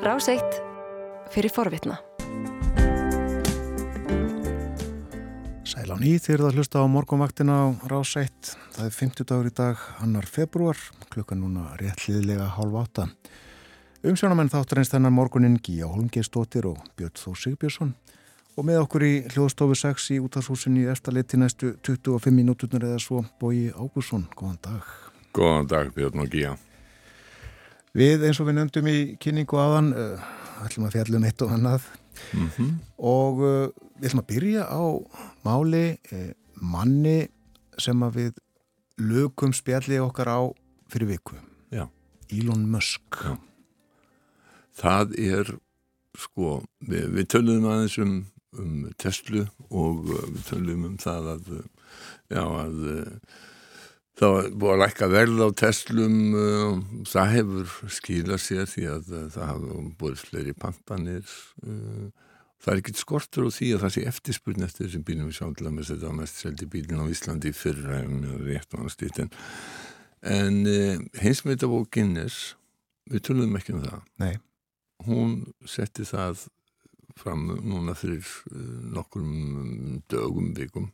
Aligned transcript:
Ráseitt 0.00 0.62
fyrir 1.28 1.52
forvitna. 1.52 1.98
Sæl 5.68 5.92
á 5.92 5.96
nýð 6.00 6.22
þegar 6.24 6.44
það 6.46 6.56
hlusta 6.56 6.80
á 6.80 6.86
morgunvaktina 6.88 7.56
á 7.60 7.66
Ráseitt. 7.84 8.54
Það 8.72 8.86
er 8.86 8.94
50 8.96 9.28
dagur 9.28 9.50
í 9.50 9.52
dag, 9.52 9.82
annar 10.00 10.24
februar, 10.24 10.80
klukkan 11.12 11.42
núna 11.44 11.74
rétt 11.76 12.06
liðlega 12.08 12.46
hálf 12.56 12.78
átta. 12.80 13.04
Umsjónamenn 14.00 14.48
þáttur 14.48 14.80
eins 14.80 14.88
þennan 14.94 15.12
morgunin 15.12 15.60
Gíja 15.60 15.92
Holmgeistóttir 15.92 16.70
og 16.72 16.80
Björn 16.96 17.20
Þór 17.20 17.36
Sigbjörnsson 17.42 17.92
og 18.56 18.66
með 18.70 18.80
okkur 18.86 19.04
í 19.04 19.12
hljóðstofu 19.34 19.76
6 19.82 20.08
í 20.16 20.18
útashúsin 20.24 20.80
í 20.80 20.86
eftirleiti 20.88 21.36
næstu 21.36 21.74
25 21.84 22.32
minúturnar 22.40 22.88
eða 22.88 23.04
svo 23.04 23.20
Bói 23.36 23.68
Ágússon. 23.76 24.24
Góðan 24.32 24.58
dag. 24.64 24.90
Góðan 25.36 25.68
dag 25.68 25.92
Björn 25.92 26.24
og 26.24 26.32
Gíja. 26.32 26.56
Við 27.96 28.26
eins 28.28 28.38
og 28.40 28.46
við 28.46 28.58
nefndum 28.60 28.86
í 28.90 28.98
kynningu 29.22 29.58
aðan 29.58 29.90
uh, 29.98 30.28
ætlum 30.64 30.86
að 30.86 30.94
fjallum 30.98 31.26
eitt 31.26 31.42
og 31.42 31.56
annað 31.56 31.88
Mm 32.32 32.48
-hmm. 32.48 32.70
og 32.98 33.34
uh, 33.38 33.68
við 33.96 34.06
ætlum 34.06 34.22
að 34.22 34.26
byrja 34.26 34.62
á 34.68 34.82
máli 35.44 35.98
uh, 36.12 36.32
manni 36.54 37.28
sem 37.78 38.02
að 38.02 38.14
við 38.14 38.32
lögum 38.98 39.52
spjalli 39.52 39.98
okkar 39.98 40.28
á 40.28 40.40
fyrir 40.88 41.08
viku. 41.08 41.36
Já. 41.70 41.88
Elon 42.28 42.66
Musk. 42.70 43.02
Já. 43.24 43.38
Það 44.76 45.18
er 45.18 45.58
sko, 46.18 46.62
við, 46.80 47.08
við 47.08 47.26
töluðum 47.26 47.70
aðeins 47.70 47.98
um, 47.98 48.26
um 48.58 48.92
Tesla 48.98 49.46
og 49.70 50.04
við 50.04 50.44
töluðum 50.50 50.84
um 50.84 50.98
það 50.98 51.28
að 51.34 51.44
já 52.30 52.44
að 52.44 52.76
Það 54.20 54.34
var 54.34 54.48
búið 54.52 54.74
að 54.74 54.80
lækka 54.82 55.06
verð 55.08 55.38
á 55.40 55.48
Teslum, 55.56 56.16
uh, 56.36 56.80
það 57.08 57.30
hefur 57.34 57.70
skilað 57.96 58.42
sér 58.44 58.66
því 58.68 58.82
að 58.92 59.06
uh, 59.16 59.22
það 59.32 59.46
hafa 59.48 59.84
búið 60.02 60.24
fleiri 60.26 60.52
pantanir. 60.60 61.30
Uh, 61.64 62.10
það 62.60 62.72
er 62.74 62.82
ekkert 62.82 63.00
skortur 63.00 63.48
á 63.48 63.50
því 63.56 63.70
að 63.72 63.86
það 63.86 63.94
sé 63.94 64.04
eftirspurn 64.10 64.66
eftir 64.66 64.86
þessum 64.86 65.06
bílum 65.08 65.30
við 65.30 65.38
sjálflega 65.38 65.72
með 65.72 65.88
þetta 65.94 66.12
mest 66.18 66.42
seldi 66.44 66.68
bílinn 66.74 67.00
á 67.00 67.12
Íslandi 67.16 67.54
fyrra 67.56 68.02
um 68.04 68.20
rétt 68.44 68.76
og 68.76 68.82
annars 68.82 69.00
dýtt. 69.00 69.22
En, 69.24 69.32
en 70.36 70.60
hins 71.22 71.40
með 71.46 71.54
þetta 71.54 71.72
búið 71.72 71.90
Guinness, 71.96 72.38
við 73.08 73.24
tölum 73.30 73.56
ekki 73.56 73.78
um 73.78 73.84
það. 73.86 74.04
Nei. 74.20 74.34
Hún 75.08 75.36
setti 75.64 76.04
það 76.04 76.44
fram 77.20 77.46
núna 77.60 77.94
fyrir 77.98 78.26
nokkur 78.96 79.22
dögum, 80.10 80.50
vikum 80.56 80.90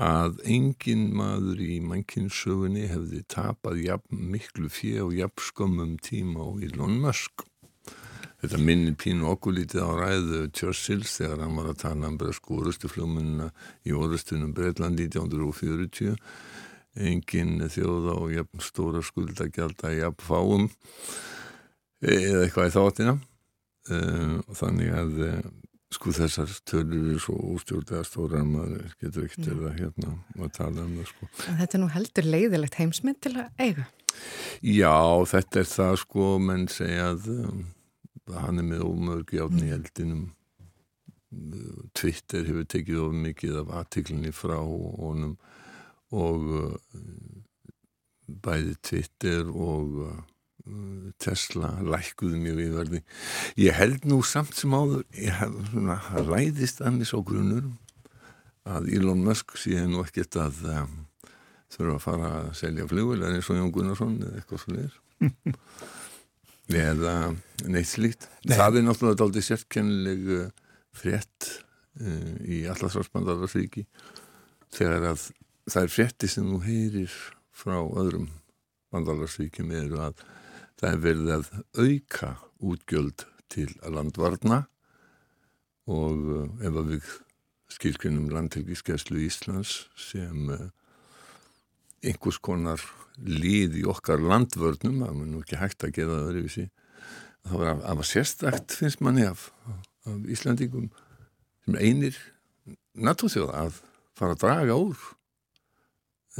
að 0.00 0.40
engin 0.48 1.10
maður 1.16 1.60
í 1.60 1.76
mannkynnssögunni 1.84 2.86
hefði 2.88 3.20
tapað 3.28 3.82
jafn 3.84 4.26
miklu 4.32 4.70
fjö 4.72 5.06
og 5.10 5.16
jafn 5.18 5.46
skömmum 5.50 5.96
tíma 6.00 6.46
á 6.46 6.48
Elon 6.64 7.00
Musk. 7.02 7.44
Þetta 8.40 8.60
minnir 8.64 8.96
pínu 8.96 9.26
okkur 9.34 9.52
lítið 9.58 9.84
á 9.84 9.90
ræðu 9.98 10.38
Churchills 10.56 11.18
þegar 11.18 11.42
hann 11.44 11.58
var 11.60 11.68
að 11.74 11.82
tala 11.82 12.08
um 12.08 12.16
bresku 12.20 12.56
orustufljóminna 12.62 13.50
í 13.84 13.92
orustunum 13.92 14.54
Breitland 14.56 15.02
1940. 15.02 16.16
Engin 16.96 17.60
þjóð 17.68 18.08
á 18.16 18.18
jafn 18.38 18.64
stóra 18.64 19.04
skuldagjald 19.04 19.84
að 19.84 19.98
jafn 19.98 20.24
fáum 20.24 20.70
eða 22.00 22.46
eitthvað 22.46 22.70
í 22.70 22.74
þáttina. 22.78 23.20
Uh, 23.88 24.40
og 24.44 24.56
þannig 24.58 24.90
að 24.92 25.20
uh, 25.24 25.36
sko 25.90 26.12
þessar 26.14 26.50
tölur 26.68 27.06
eru 27.10 27.20
svo 27.22 27.36
ústjórnlega 27.54 28.04
stóra 28.06 28.42
að 28.42 28.50
maður 28.52 28.90
getur 29.00 29.24
ekkert 29.26 29.46
til 29.48 29.56
að 29.56 29.78
hérna 29.78 30.12
að 30.36 30.52
tala 30.58 30.84
um 30.84 30.92
það 30.98 31.08
sko. 31.10 31.30
Þetta 31.46 31.78
er 31.78 31.82
nú 31.82 31.88
heldur 31.94 32.28
leiðilegt 32.34 32.76
heimsmynd 32.78 33.20
til 33.24 33.32
að 33.40 33.64
eiga? 33.64 33.86
Já, 34.60 35.00
þetta 35.32 35.62
er 35.62 35.70
það 35.70 35.96
sko, 36.04 36.28
menn 36.42 36.68
segja 36.70 37.08
að 37.14 37.30
um, 37.32 37.64
hann 38.36 38.62
er 38.62 38.68
með 38.68 38.84
ómörg 38.86 39.34
játn 39.34 39.64
í 39.64 39.72
eldinum 39.74 40.28
Twitter 41.94 42.46
hefur 42.46 42.66
tekið 42.66 43.02
of 43.04 43.12
mikið 43.14 43.60
af 43.62 43.74
aðtiklinni 43.80 44.32
frá 44.34 44.56
honum 44.58 45.36
og 46.10 46.48
uh, 46.58 47.02
bæði 48.26 48.74
Twitter 48.82 49.50
og 49.50 50.02
Tesla 51.20 51.72
lækkuði 51.84 52.40
mjög 52.40 52.58
viðverði 52.60 53.02
ég 53.60 53.76
held 53.76 54.06
nú 54.08 54.20
samt 54.26 54.56
sem 54.58 54.74
áður 54.74 55.04
svona 55.70 55.98
ræðist 56.28 56.82
annars 56.86 57.14
á 57.16 57.18
grunur 57.20 57.70
að 58.70 58.90
Elon 58.96 59.24
Musk 59.24 59.56
sé 59.60 59.80
nú 59.88 60.04
ekkert 60.04 60.38
að 60.40 60.60
um, 60.70 60.96
þurfa 61.72 61.96
að 61.96 62.04
fara 62.04 62.30
að 62.40 62.50
selja 62.60 62.88
flugvel 62.90 63.24
eins 63.28 63.50
og 63.50 63.60
Jón 63.60 63.72
Gunnarsson 63.74 64.18
eða 64.20 64.40
eitthvað 64.40 64.64
svona 64.64 64.88
eða 66.90 67.14
neitt 67.66 67.90
slíkt. 67.90 68.28
Nei. 68.46 68.54
það 68.54 68.78
er 68.78 68.86
náttúrulega 68.86 69.26
aldrei 69.26 69.44
sérkennileg 69.44 70.28
frétt 70.96 71.48
uh, 72.00 72.34
í 72.46 72.62
allarsvarsbandarvarsvíki 72.70 73.86
þegar 74.70 75.12
að 75.12 75.30
það 75.70 75.82
er 75.82 75.94
frétti 75.94 76.30
sem 76.30 76.46
þú 76.46 76.60
heyrir 76.64 77.16
frá 77.60 77.78
öðrum 77.80 78.28
bandarvarsvíkjum 78.94 79.72
eru 79.76 80.00
að 80.02 80.22
Það 80.80 80.94
er 80.94 81.00
verið 81.04 81.30
að 81.34 81.48
auka 81.76 82.28
útgjöld 82.64 83.24
til 83.52 83.68
landvarna 83.84 84.62
og 85.90 86.30
ef 86.64 86.78
að 86.80 86.94
við 86.94 87.10
skilkvinnum 87.74 88.30
landhelgiskeslu 88.32 89.20
Íslands 89.26 89.74
sem 89.98 90.48
einhvers 92.00 92.40
konar 92.40 92.80
líð 93.20 93.76
í 93.82 93.84
okkar 93.92 94.22
landvörnum, 94.24 95.02
það 95.04 95.10
er 95.12 95.28
nú 95.34 95.42
ekki 95.44 95.60
hægt 95.60 95.84
að 95.84 95.94
gera 95.98 96.16
það 96.16 96.30
öðruvísi, 96.30 96.66
það 97.44 97.60
var 97.60 97.72
að, 97.74 97.84
að 97.92 98.02
sérstakt 98.08 98.76
finnst 98.80 99.04
manni 99.04 99.26
af, 99.28 99.50
af 100.08 100.28
Íslandingum 100.32 100.88
sem 101.66 101.76
einir 101.76 102.16
natúrþjóða 102.96 103.66
að 103.66 103.80
fara 104.16 104.36
að 104.36 104.42
draga 104.46 104.80
úr. 104.80 105.08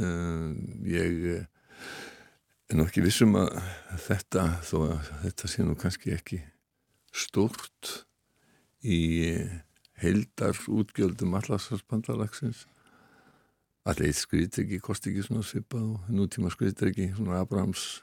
Uh, 0.01 0.57
ég 0.87 1.45
en 2.71 2.85
ekki 2.85 3.03
vissum 3.03 3.35
að 3.35 3.57
þetta 4.05 4.45
þó 4.63 4.75
að 4.85 5.09
þetta 5.25 5.49
sé 5.51 5.65
nú 5.65 5.75
kannski 5.79 6.13
ekki 6.15 6.39
stort 7.11 8.05
í 8.87 8.99
heildar 10.01 10.55
útgjöldum 10.71 11.35
allarsvarsbandalagsins 11.41 12.63
allir 13.89 14.13
eitt 14.13 14.59
ekki 14.61 14.79
kosti 14.83 15.11
ekki 15.11 15.25
svona 15.25 15.43
svipað 15.45 15.89
og 15.89 16.09
nútíma 16.13 16.51
ekki 16.53 17.11
svona 17.17 17.41
Abrahams 17.41 18.01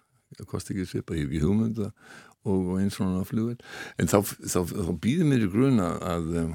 kosti 0.50 0.74
ekki 0.74 0.86
svipað, 0.90 1.16
ég 1.16 1.24
hef 1.24 1.32
ekki 1.32 1.44
hugmynda 1.46 1.90
og 2.48 2.72
eins 2.78 2.98
svona 2.98 3.24
flugvel 3.26 3.56
en 3.98 4.10
þá, 4.10 4.20
þá, 4.22 4.60
þá 4.68 4.92
býðir 5.00 5.30
mér 5.30 5.46
í 5.46 5.50
grun 5.52 5.82
að, 5.82 5.98
að 6.12 6.30
um, 6.42 6.54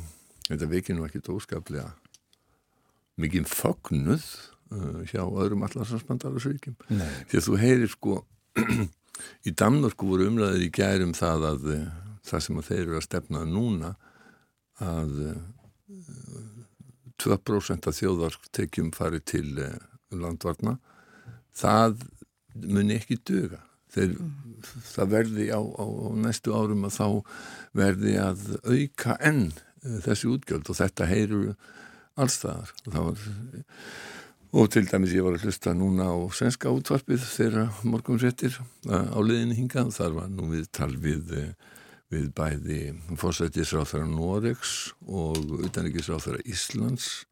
þetta 0.52 0.72
veikir 0.72 0.98
nú 0.98 1.08
ekki 1.08 1.24
dóskaplega 1.26 1.90
mikið 3.18 3.50
fögnuð 3.50 4.28
hjá 5.10 5.22
öðrum 5.24 5.66
allarsvarsbandalagsvíkjum 5.68 6.78
því 6.88 7.40
að 7.40 7.48
þú 7.48 7.58
heyrir 7.62 7.92
sko 7.92 8.20
í 9.48 9.54
Danmörku 9.54 10.10
voru 10.10 10.30
umræðið 10.32 10.68
í 10.68 10.72
gærum 10.74 11.14
það 11.18 11.50
að 11.52 11.68
það 12.24 12.46
sem 12.46 12.62
að 12.62 12.70
þeir 12.70 12.84
eru 12.86 13.00
að 13.00 13.08
stefna 13.08 13.44
núna 13.48 13.94
að 14.84 15.20
2% 17.24 17.90
af 17.90 17.98
þjóðartekjum 18.00 18.90
fari 18.96 19.22
til 19.24 19.46
landvarna. 20.14 20.78
Það 21.54 22.08
muni 22.54 22.98
ekki 22.98 23.20
döga 23.26 23.62
þeir, 23.94 24.16
mm. 24.18 24.64
það 24.90 25.12
verði 25.14 25.48
á, 25.54 25.62
á, 25.62 25.86
á 25.86 26.08
næstu 26.24 26.56
árum 26.56 26.88
að 26.88 26.98
þá 26.98 27.08
verði 27.78 28.16
að 28.22 28.44
auka 28.66 29.18
enn 29.22 29.46
þessi 29.84 30.30
útgjöld 30.32 30.70
og 30.72 30.80
þetta 30.80 31.10
heyrur 31.10 31.54
allstaðar 32.20 32.74
og 32.86 32.90
það 32.96 33.08
var 33.10 33.24
og 34.54 34.70
til 34.70 34.86
dæmis 34.86 35.14
ég 35.18 35.26
var 35.26 35.34
að 35.38 35.48
hlusta 35.48 35.74
núna 35.74 36.12
á 36.14 36.18
svenska 36.36 36.72
útvarpið 36.74 37.24
þeirra 37.26 37.66
morgum 37.90 38.20
réttir 38.22 38.56
á 38.86 39.18
liðinni 39.18 39.58
hingað 39.58 39.90
og 39.90 39.96
þar 39.98 40.18
var 40.20 40.28
nú 40.30 40.50
við 40.52 40.68
tal 40.78 40.92
við, 40.94 41.34
við 42.14 42.28
bæði 42.38 42.82
fórsættisráþara 43.18 44.06
Noregs 44.12 44.94
og 45.10 45.56
utanrikisráþara 45.66 46.44
Íslands 46.46 47.26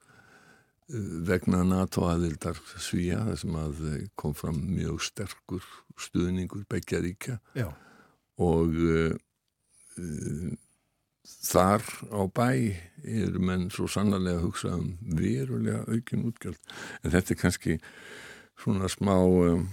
vegna 1.30 1.62
NATO 1.64 2.08
aðildar 2.10 2.58
Svíja 2.82 3.22
þar 3.30 3.40
sem 3.40 3.60
að 3.62 3.86
kom 4.20 4.34
fram 4.36 4.58
mjög 4.74 5.06
sterkur 5.06 5.70
stuðningur 6.02 6.66
begja 6.70 7.04
ríkja 7.06 7.38
Já. 7.56 7.70
og 8.42 8.74
uh, 8.82 9.14
þar 11.26 11.86
á 12.10 12.22
bæ 12.32 12.50
eru 13.02 13.42
menn 13.42 13.70
svo 13.74 13.88
sannarlega 13.90 14.42
að 14.42 14.48
hugsa 14.48 14.74
um 14.78 14.92
verulega 15.18 15.86
aukin 15.88 16.28
útgjöld. 16.30 16.60
En 17.04 17.14
þetta 17.14 17.34
er 17.34 17.40
kannski 17.42 17.78
svona 18.62 18.90
smá 18.92 19.16
um, 19.22 19.66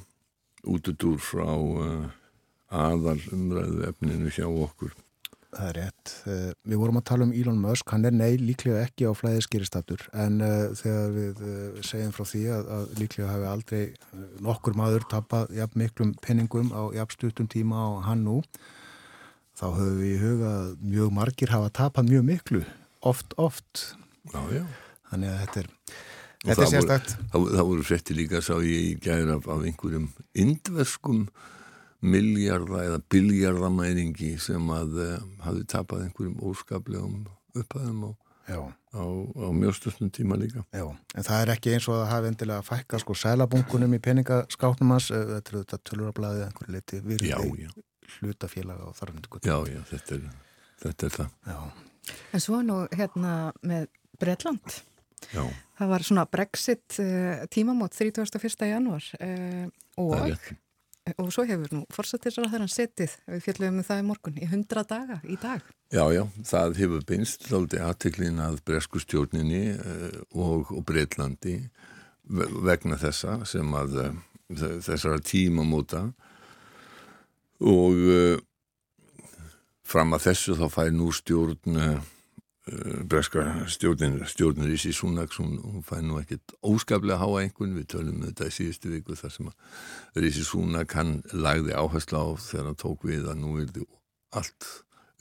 útudúr 0.69 1.21
frá 1.23 1.49
uh, 1.49 2.09
aðal 2.69 3.21
umræðu 3.33 3.85
efninu 3.89 4.33
hjá 4.33 4.47
okkur. 4.49 4.97
Það 5.49 5.69
er 5.71 5.77
rétt. 5.79 6.11
Við 6.69 6.77
vorum 6.77 6.99
að 7.01 7.07
tala 7.09 7.25
um 7.25 7.31
Elon 7.33 7.61
Musk, 7.63 7.89
hann 7.89 8.05
er 8.05 8.13
nei 8.13 8.37
líklega 8.37 8.83
ekki 8.85 9.07
á 9.09 9.17
flæðiskýristatur 9.17 10.03
en 10.13 10.43
uh, 10.45 10.75
þegar 10.77 11.15
við 11.15 11.41
uh, 11.41 11.79
segjum 11.89 12.13
frá 12.17 12.27
því 12.29 12.43
að, 12.53 12.73
að 12.77 12.91
líklega 13.01 13.31
hafi 13.33 13.49
aldrei 13.49 13.81
nokkur 14.45 14.77
maður 14.77 15.09
tapað 15.09 15.55
jafn 15.57 15.85
miklum 15.85 16.13
penningum 16.25 16.69
á 16.77 16.93
jafn 16.99 17.17
stuttum 17.17 17.49
tíma 17.49 17.81
á 17.81 17.89
hann 18.11 18.27
nú 18.29 18.43
þá 19.59 19.65
höfum 19.75 19.97
við 19.99 20.13
í 20.13 20.19
huga 20.23 20.51
að 20.63 20.69
mjög 20.95 21.15
margir 21.19 21.53
hafa 21.55 21.73
tapað 21.81 22.13
mjög 22.13 22.25
miklu, 22.29 22.63
oft, 23.11 23.35
oft. 23.37 23.85
Já, 24.33 24.41
já. 24.55 24.65
Þannig 25.11 25.33
að 25.35 25.39
þetta 25.45 25.61
er, 25.65 25.69
Og 26.39 26.49
þetta 26.53 26.63
er 26.65 26.71
sérstakt. 26.71 27.13
Það, 27.33 27.63
voru 27.67 27.85
frétti 27.89 28.15
líka, 28.15 28.41
sá 28.45 28.55
ég 28.63 28.83
í 28.93 28.97
gæri 29.03 29.33
af, 29.35 29.49
af 29.51 29.65
einhverjum 29.67 30.05
indverskum 30.39 31.25
miljarda 31.99 32.85
eða 32.87 33.01
biljardamæringi 33.11 34.37
sem 34.43 34.69
að 34.71 34.99
uh, 35.03 35.15
hafi 35.43 35.65
tapað 35.67 36.05
einhverjum 36.07 36.37
óskaplegum 36.47 37.25
upphæðum 37.59 38.05
á, 38.07 38.11
Já, 38.49 38.61
á, 38.95 39.03
á 39.05 39.47
mjögstusnum 39.53 40.09
tíma 40.15 40.39
líka. 40.39 40.63
já. 40.73 40.87
En 41.19 41.27
það 41.27 41.43
er 41.43 41.51
ekki 41.57 41.75
eins 41.75 41.89
og 41.91 41.99
að 41.99 42.07
hafi 42.13 42.31
endilega 42.31 42.63
að 42.63 42.69
fækka 42.71 43.01
sko 43.03 43.17
sælabunkunum 43.19 43.99
í 43.99 44.01
peningaskáknum 44.07 44.95
hans, 44.95 45.11
eh, 45.11 45.27
þetta 45.35 45.53
er 45.53 45.59
þetta 45.65 45.81
tölurablaðið 45.91 46.47
einhverju 46.47 46.77
liti 46.79 47.01
Já, 47.03 47.05
virði 47.11 47.67
já, 47.67 47.73
hlutafélaga 48.19 48.89
og 48.89 48.97
þarfandi. 48.99 49.41
já, 49.45 49.57
já, 49.73 49.81
þetta 49.93 50.15
er, 50.19 50.29
þetta 50.85 51.07
er 51.11 51.17
það. 51.19 51.31
Já, 51.47 51.59
En 52.33 52.41
svo 52.41 52.63
nú 52.65 52.77
hérna 52.97 53.33
með 53.63 53.89
Bretland. 54.21 54.79
Já, 55.35 55.43
Það 55.79 55.89
var 55.93 56.03
svona 56.07 56.25
Brexit 56.31 56.97
uh, 57.03 57.45
tímamót 57.53 57.93
31. 57.95 58.65
janúar 58.71 59.05
uh, 59.21 59.67
og, 60.01 60.15
er 60.17 60.33
rétt. 60.33 60.55
og 61.19 61.29
svo 61.35 61.45
hefur 61.47 61.69
nú 61.75 61.83
fórsættisra 61.95 62.47
þegar 62.49 62.65
hann 62.65 62.73
setið, 62.73 63.13
við 63.29 63.43
fjallum 63.45 63.79
um 63.83 63.87
það 63.87 64.01
í 64.03 64.07
morgun, 64.09 64.39
í 64.41 64.47
100 64.49 64.85
daga 64.91 65.19
í 65.29 65.37
dag. 65.43 65.63
Já, 65.93 66.03
já, 66.15 66.23
það 66.49 66.79
hefur 66.81 67.05
beinst 67.09 67.47
þáldi 67.51 67.79
aðteklin 67.85 68.41
að 68.47 68.59
bresku 68.67 69.03
stjórninni 69.05 69.63
uh, 69.77 70.17
og, 70.35 70.73
og 70.75 70.83
Breitlandi 70.89 71.59
ve- 72.25 72.49
vegna 72.71 72.97
þessa 73.01 73.39
sem 73.47 73.75
að 73.79 74.01
uh, 74.07 74.19
þessara 74.87 75.21
tímamóta 75.21 76.07
og 77.65 78.05
uh, 78.05 78.37
fram 79.89 80.15
að 80.15 80.29
þessu 80.29 80.57
þá 80.59 80.67
fær 80.73 80.95
nú 80.95 81.11
stjórn 81.15 81.81
uh, 81.81 81.99
breska 83.09 83.45
stjórnin 83.71 84.19
stjórnir 84.29 84.73
í 84.75 84.93
Súnaks, 84.93 85.39
hún, 85.41 85.57
hún 85.63 85.85
fær 85.87 86.03
nú 86.05 86.19
ekkit 86.21 86.55
óskaplega 86.63 87.21
háa 87.23 87.45
einhvern, 87.45 87.77
við 87.79 87.89
tölum 87.95 88.19
um 88.21 88.27
þetta 88.29 88.49
í 88.51 88.55
síðustu 88.59 88.93
viku 88.93 89.17
þar 89.17 89.35
sem 89.35 89.49
að 89.49 90.21
Rísi 90.25 90.45
Súnak 90.45 90.93
hann 90.99 91.19
lagði 91.33 91.77
áherslu 91.77 92.21
á 92.21 92.27
þegar 92.37 92.71
hann 92.71 92.81
tók 92.83 93.09
við 93.09 93.29
að 93.31 93.41
nú 93.41 93.57
er 93.63 93.73
þið 93.73 93.89
allt 94.39 94.69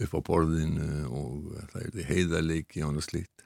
upp 0.03 0.13
á 0.13 0.19
borðinu 0.27 0.89
og 1.07 1.51
það 1.71 1.81
er 1.81 1.93
þið 1.95 2.09
heiðarleiki 2.11 2.83
og 2.83 2.91
annað 2.91 3.07
slíkt. 3.07 3.45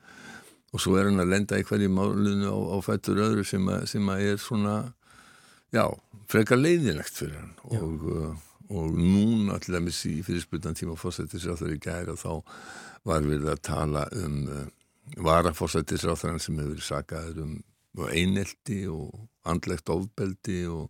Og 0.72 0.82
svo 0.84 0.96
er 0.98 1.10
hann 1.10 1.22
að 1.22 1.34
lenda 1.34 1.60
í 1.60 1.66
hverju 1.68 1.92
málunu 1.92 2.48
á, 2.48 2.58
á 2.76 2.78
fættur 2.84 3.22
öðru 3.24 3.46
sem, 3.48 3.68
að, 3.72 3.86
sem 3.92 4.12
að 4.12 4.24
er 4.30 4.40
svona 4.40 4.76
já, 5.76 5.86
frekar 6.32 6.60
leiðilegt 6.60 7.16
fyrir 7.22 7.40
hann. 7.40 7.54
Og, 7.68 8.08
og 8.72 8.96
núna 8.96 9.60
til 9.62 9.76
dæmis 9.76 10.00
í 10.08 10.20
fyrirspiltan 10.26 10.78
tíma 10.78 10.96
fórsættisráþur 11.00 11.76
í 11.76 11.82
gæra 11.84 12.16
þá 12.20 12.42
var 13.08 13.26
við 13.28 13.50
að 13.52 13.64
tala 13.68 14.06
um 14.16 14.38
uh, 14.48 14.66
varafórsættisráþurann 15.22 16.40
sem 16.40 16.60
hefur 16.60 16.76
verið 16.76 16.88
sakaður 16.88 17.44
um 17.46 17.56
einelti 18.12 18.86
og 18.88 19.28
andlegt 19.44 19.90
ofbeldi 19.92 20.64
og 20.72 20.88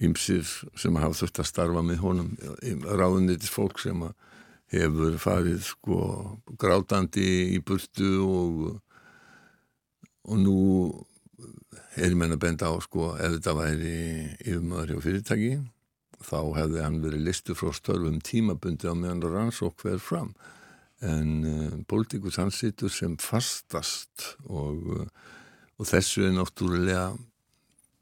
ymsir 0.00 0.46
sem 0.76 0.96
hafa 0.96 1.18
þurft 1.20 1.42
að 1.42 1.50
starfa 1.50 1.82
með 1.84 2.00
honum 2.04 2.32
ráðunitis 2.84 3.52
fólk 3.52 3.80
sem 3.80 4.02
hefur 4.72 5.18
farið 5.20 5.60
sko 5.64 6.00
grátandi 6.60 7.28
í 7.56 7.60
burtu 7.64 8.10
og 8.24 8.64
og 10.26 10.38
nú 10.42 10.56
er 11.96 12.16
menn 12.18 12.34
að 12.34 12.42
benda 12.42 12.70
á 12.72 12.74
sko 12.82 13.12
ef 13.14 13.36
þetta 13.36 13.54
væri 13.56 13.96
yfirmaður 14.42 14.96
hjá 14.96 15.04
fyrirtæki 15.04 15.52
þá 16.26 16.38
hefði 16.58 16.82
hann 16.82 17.00
verið 17.04 17.26
listu 17.28 17.56
frá 17.58 17.72
störfum 17.76 18.18
tímabundi 18.24 18.90
á 18.90 18.94
meðan 18.98 19.24
rannsók 19.30 19.78
hver 19.82 20.02
fram. 20.02 20.34
En 21.04 21.30
uh, 21.44 21.78
pólitíkus 21.88 22.40
hann 22.40 22.52
situr 22.54 22.92
sem 22.92 23.16
fastast 23.20 24.34
og, 24.48 24.90
uh, 24.96 25.06
og 25.76 25.88
þessu 25.90 26.26
er 26.26 26.36
náttúrulega 26.36 27.10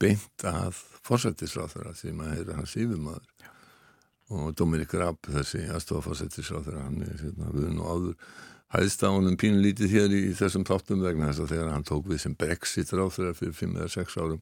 beint 0.00 0.46
að 0.46 0.78
fórsættisráþara 1.04 1.94
því 1.98 2.16
maður 2.18 2.50
er 2.50 2.58
hans 2.60 2.76
yfirmaður. 2.78 3.30
Og 4.34 4.54
Dominik 4.56 4.94
Rapp, 4.96 5.28
þessi 5.28 5.66
aðstofafórsættisráþara 5.74 6.86
hann 6.86 7.02
er 7.04 7.18
hérna, 7.20 7.50
við 7.52 7.74
nú 7.76 7.84
áður 7.84 8.14
hæðst 8.74 9.04
á 9.06 9.08
honum 9.12 9.36
pínlítið 9.38 9.92
hér 9.92 10.14
í 10.14 10.22
þessum 10.34 10.64
þáttum 10.66 11.04
vegna 11.04 11.28
þess 11.30 11.44
að 11.44 11.52
þegar 11.52 11.74
hann 11.74 11.86
tók 11.86 12.08
við 12.10 12.22
sem 12.24 12.34
Brexit 12.38 12.90
ráþara 12.94 13.34
fyrir 13.36 13.54
5 13.54 13.76
eða 13.76 13.90
6 13.92 14.16
árum 14.22 14.40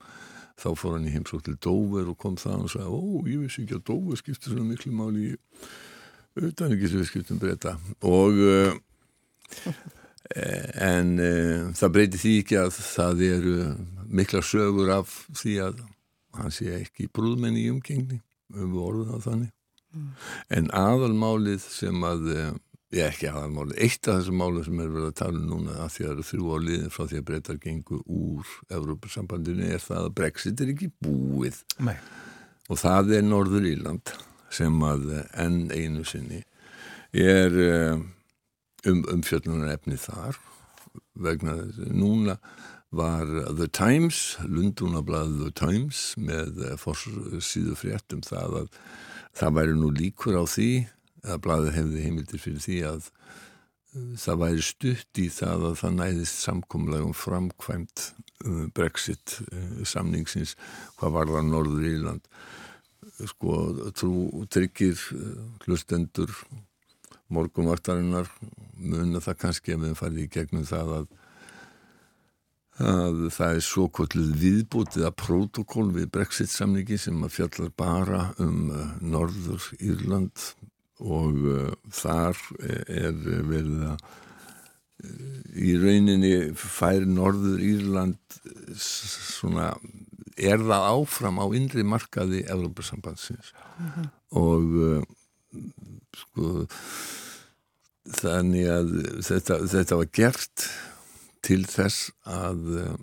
þá 0.60 0.68
fór 0.78 0.96
hann 0.96 1.08
í 1.08 1.14
heimsók 1.14 1.44
til 1.46 1.56
Dover 1.62 2.10
og 2.12 2.18
kom 2.20 2.36
það 2.40 2.66
og 2.66 2.72
sagði, 2.72 2.88
ó, 2.92 3.02
ég 3.30 3.46
vissi 3.46 3.64
ekki 3.64 3.78
að 3.78 3.86
Dover 3.90 4.20
skiptir 4.20 4.52
svona 4.52 4.68
miklu 4.68 4.92
máli 4.96 5.32
í 5.32 5.34
utan 6.40 6.72
ekki 6.72 6.88
sem 6.88 7.02
við 7.02 7.10
skiptum 7.10 7.40
breyta 7.40 7.74
og 8.08 8.38
uh, 8.40 8.72
en 10.32 11.16
uh, 11.20 11.72
það 11.76 11.94
breyti 11.96 12.20
því 12.22 12.34
ekki 12.42 12.60
að 12.60 12.76
það 12.78 13.24
eru 13.28 13.56
mikla 14.12 14.42
sögur 14.44 14.92
af 14.94 15.16
því 15.36 15.56
að 15.66 15.82
hann 16.38 16.54
sé 16.54 16.70
ekki 16.78 17.10
brúðmenn 17.12 17.58
í 17.60 17.68
umgengni 17.72 18.22
um 18.52 18.76
orðum 18.80 19.10
það 19.12 19.26
þannig. 19.26 19.50
En 20.52 20.70
aðalmálið 20.76 21.64
sem 21.68 22.04
að 22.08 22.28
uh, 22.32 22.52
ég 22.92 23.06
ekki 23.08 23.28
aðalmálið, 23.30 23.78
eitt 23.80 24.08
af 24.08 24.18
þessum 24.20 24.40
málið 24.42 24.66
sem 24.68 24.80
er 24.82 24.90
verið 24.92 25.08
að 25.08 25.18
tala 25.22 25.38
um 25.38 25.46
núna 25.48 25.76
að 25.80 25.94
því 25.94 26.02
að 26.02 26.08
það 26.08 26.12
eru 26.12 26.26
þrjú 26.28 26.56
áliðin 26.56 26.92
frá 26.92 27.04
því 27.04 27.20
að 27.20 27.26
breytar 27.30 27.60
gengu 27.62 28.00
úr 28.04 28.50
Evrópussambandinu 28.78 29.68
er 29.72 29.82
það 29.82 30.08
að 30.08 30.14
Brexit 30.18 30.60
er 30.60 30.72
ekki 30.74 30.90
búið. 31.02 31.62
Nei, 31.80 31.96
og 32.68 32.80
það 32.82 33.14
er 33.16 33.24
Norður 33.26 33.68
Írland 33.72 34.14
sem 34.52 34.84
að 34.84 35.08
enn 35.40 35.62
einu 35.72 36.04
sinni 36.04 36.42
er 37.12 37.56
eh, 37.64 38.02
um 38.88 39.02
umfjöldunar 39.14 39.72
efni 39.72 39.96
þar. 40.00 40.36
Vegna 41.16 41.56
þess 41.62 41.92
núna 41.96 42.36
var 42.92 43.28
The 43.56 43.68
Times, 43.72 44.36
Lundunablaðið 44.44 45.46
The 45.46 45.52
Times 45.56 46.00
með 46.20 46.60
fórsíðu 46.80 47.76
frétt 47.80 48.12
um 48.12 48.20
það 48.26 48.58
að 48.62 48.82
það 49.38 49.54
væri 49.56 49.78
nú 49.78 49.88
líkur 49.96 50.36
á 50.36 50.44
því 50.44 50.72
að 51.22 51.42
blaðið 51.44 51.76
hefði 51.76 52.04
heimildir 52.06 52.42
fyrir 52.42 52.64
því 52.64 52.78
að 52.88 53.06
uh, 53.10 54.14
það 54.24 54.42
væri 54.42 54.66
stutt 54.66 55.22
í 55.22 55.28
það 55.32 55.68
að 55.68 55.78
það 55.82 55.96
næðist 56.00 56.42
samkomlega 56.48 57.08
um 57.08 57.14
framkvæmt 57.16 58.08
uh, 58.46 58.66
Brexit 58.74 59.38
uh, 59.46 59.84
samningsins 59.86 60.56
hvað 60.98 61.16
var 61.18 61.32
það 61.36 61.48
Norður 61.52 61.88
Írland 61.92 62.28
sko 63.28 63.56
trú 63.94 64.44
tryggir 64.50 64.98
hlustendur 65.62 66.30
morgumvartarinnar 67.32 68.30
muna 68.82 69.20
það 69.22 69.38
kannski 69.44 69.74
að 69.74 69.84
við 69.86 69.98
farið 70.00 70.24
í 70.24 70.30
gegnum 70.32 70.64
það 70.66 70.92
að, 70.96 71.06
að 72.88 73.22
það 73.36 73.58
er 73.58 73.64
svo 73.66 73.86
kvöldluð 73.94 74.32
viðbútið 74.42 75.06
að 75.06 75.16
protokól 75.22 75.86
við 75.94 76.10
Brexit 76.16 76.50
samningi 76.50 76.98
sem 76.98 77.22
að 77.22 77.34
fjallar 77.36 77.72
bara 77.78 78.24
um 78.42 78.72
Norður 79.04 79.70
Írland 79.78 80.50
og 81.02 81.38
uh, 81.50 81.70
þar 81.90 82.38
er 82.62 83.16
verið 83.48 83.86
að 83.92 84.04
í 85.58 85.74
rauninni 85.80 86.34
fær 86.56 87.04
Norður 87.08 87.62
Írland 87.62 88.38
svona 88.78 89.72
er 90.38 90.62
það 90.62 90.86
áfram 90.88 91.40
á 91.42 91.46
innri 91.56 91.84
markaði 91.86 92.44
Európa-sambandsins 92.50 93.52
mm 93.52 93.90
-hmm. 93.90 94.08
og 94.38 94.64
uh, 94.86 95.02
sko 96.22 96.64
þannig 98.22 98.68
að 98.70 98.92
þetta, 99.22 99.58
þetta 99.74 99.96
var 100.00 100.10
gert 100.12 100.68
til 101.42 101.62
þess 101.66 102.10
að 102.24 102.60
uh, 102.82 102.94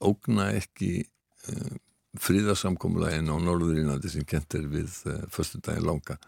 ógna 0.00 0.52
ekki 0.56 1.04
uh, 1.48 1.74
fríðarsamkomlegin 2.20 3.30
á 3.32 3.36
Norður 3.40 3.78
Írlandi 3.78 4.10
sem 4.12 4.24
kent 4.24 4.54
er 4.54 4.66
við 4.68 4.90
förstu 5.32 5.60
daginn 5.60 5.86
langa 5.88 6.18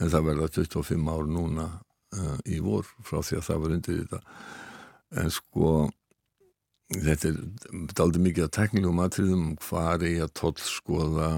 en 0.00 0.12
það 0.12 0.28
verða 0.30 0.52
25 0.58 1.10
ár 1.14 1.28
núna 1.30 1.66
uh, 2.16 2.38
í 2.46 2.60
vor 2.64 2.88
frá 3.06 3.20
því 3.22 3.40
að 3.40 3.46
það 3.48 3.60
var 3.64 3.76
undir 3.76 4.00
þetta. 4.00 4.22
En 5.22 5.30
sko 5.34 5.74
þetta 6.94 7.30
er 7.30 7.36
daldi 7.96 8.22
mikið 8.22 8.46
að 8.46 8.54
teknilegum 8.58 9.02
atriðum 9.04 9.52
hvar 9.64 10.04
er 10.04 10.24
að 10.26 10.34
tollskoða 10.40 11.30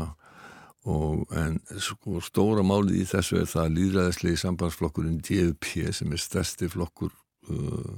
og 0.86 1.32
en 1.34 1.58
sko 1.82 2.20
stóra 2.22 2.62
málið 2.66 3.00
í 3.02 3.06
þessu 3.10 3.40
er 3.40 3.48
það 3.50 3.72
líðræðislegi 3.74 4.42
sambandsflokkurinn 4.42 5.22
DFP 5.26 5.90
sem 5.94 6.12
er 6.14 6.22
stærsti 6.22 6.68
flokkur 6.70 7.10
uh, 7.50 7.96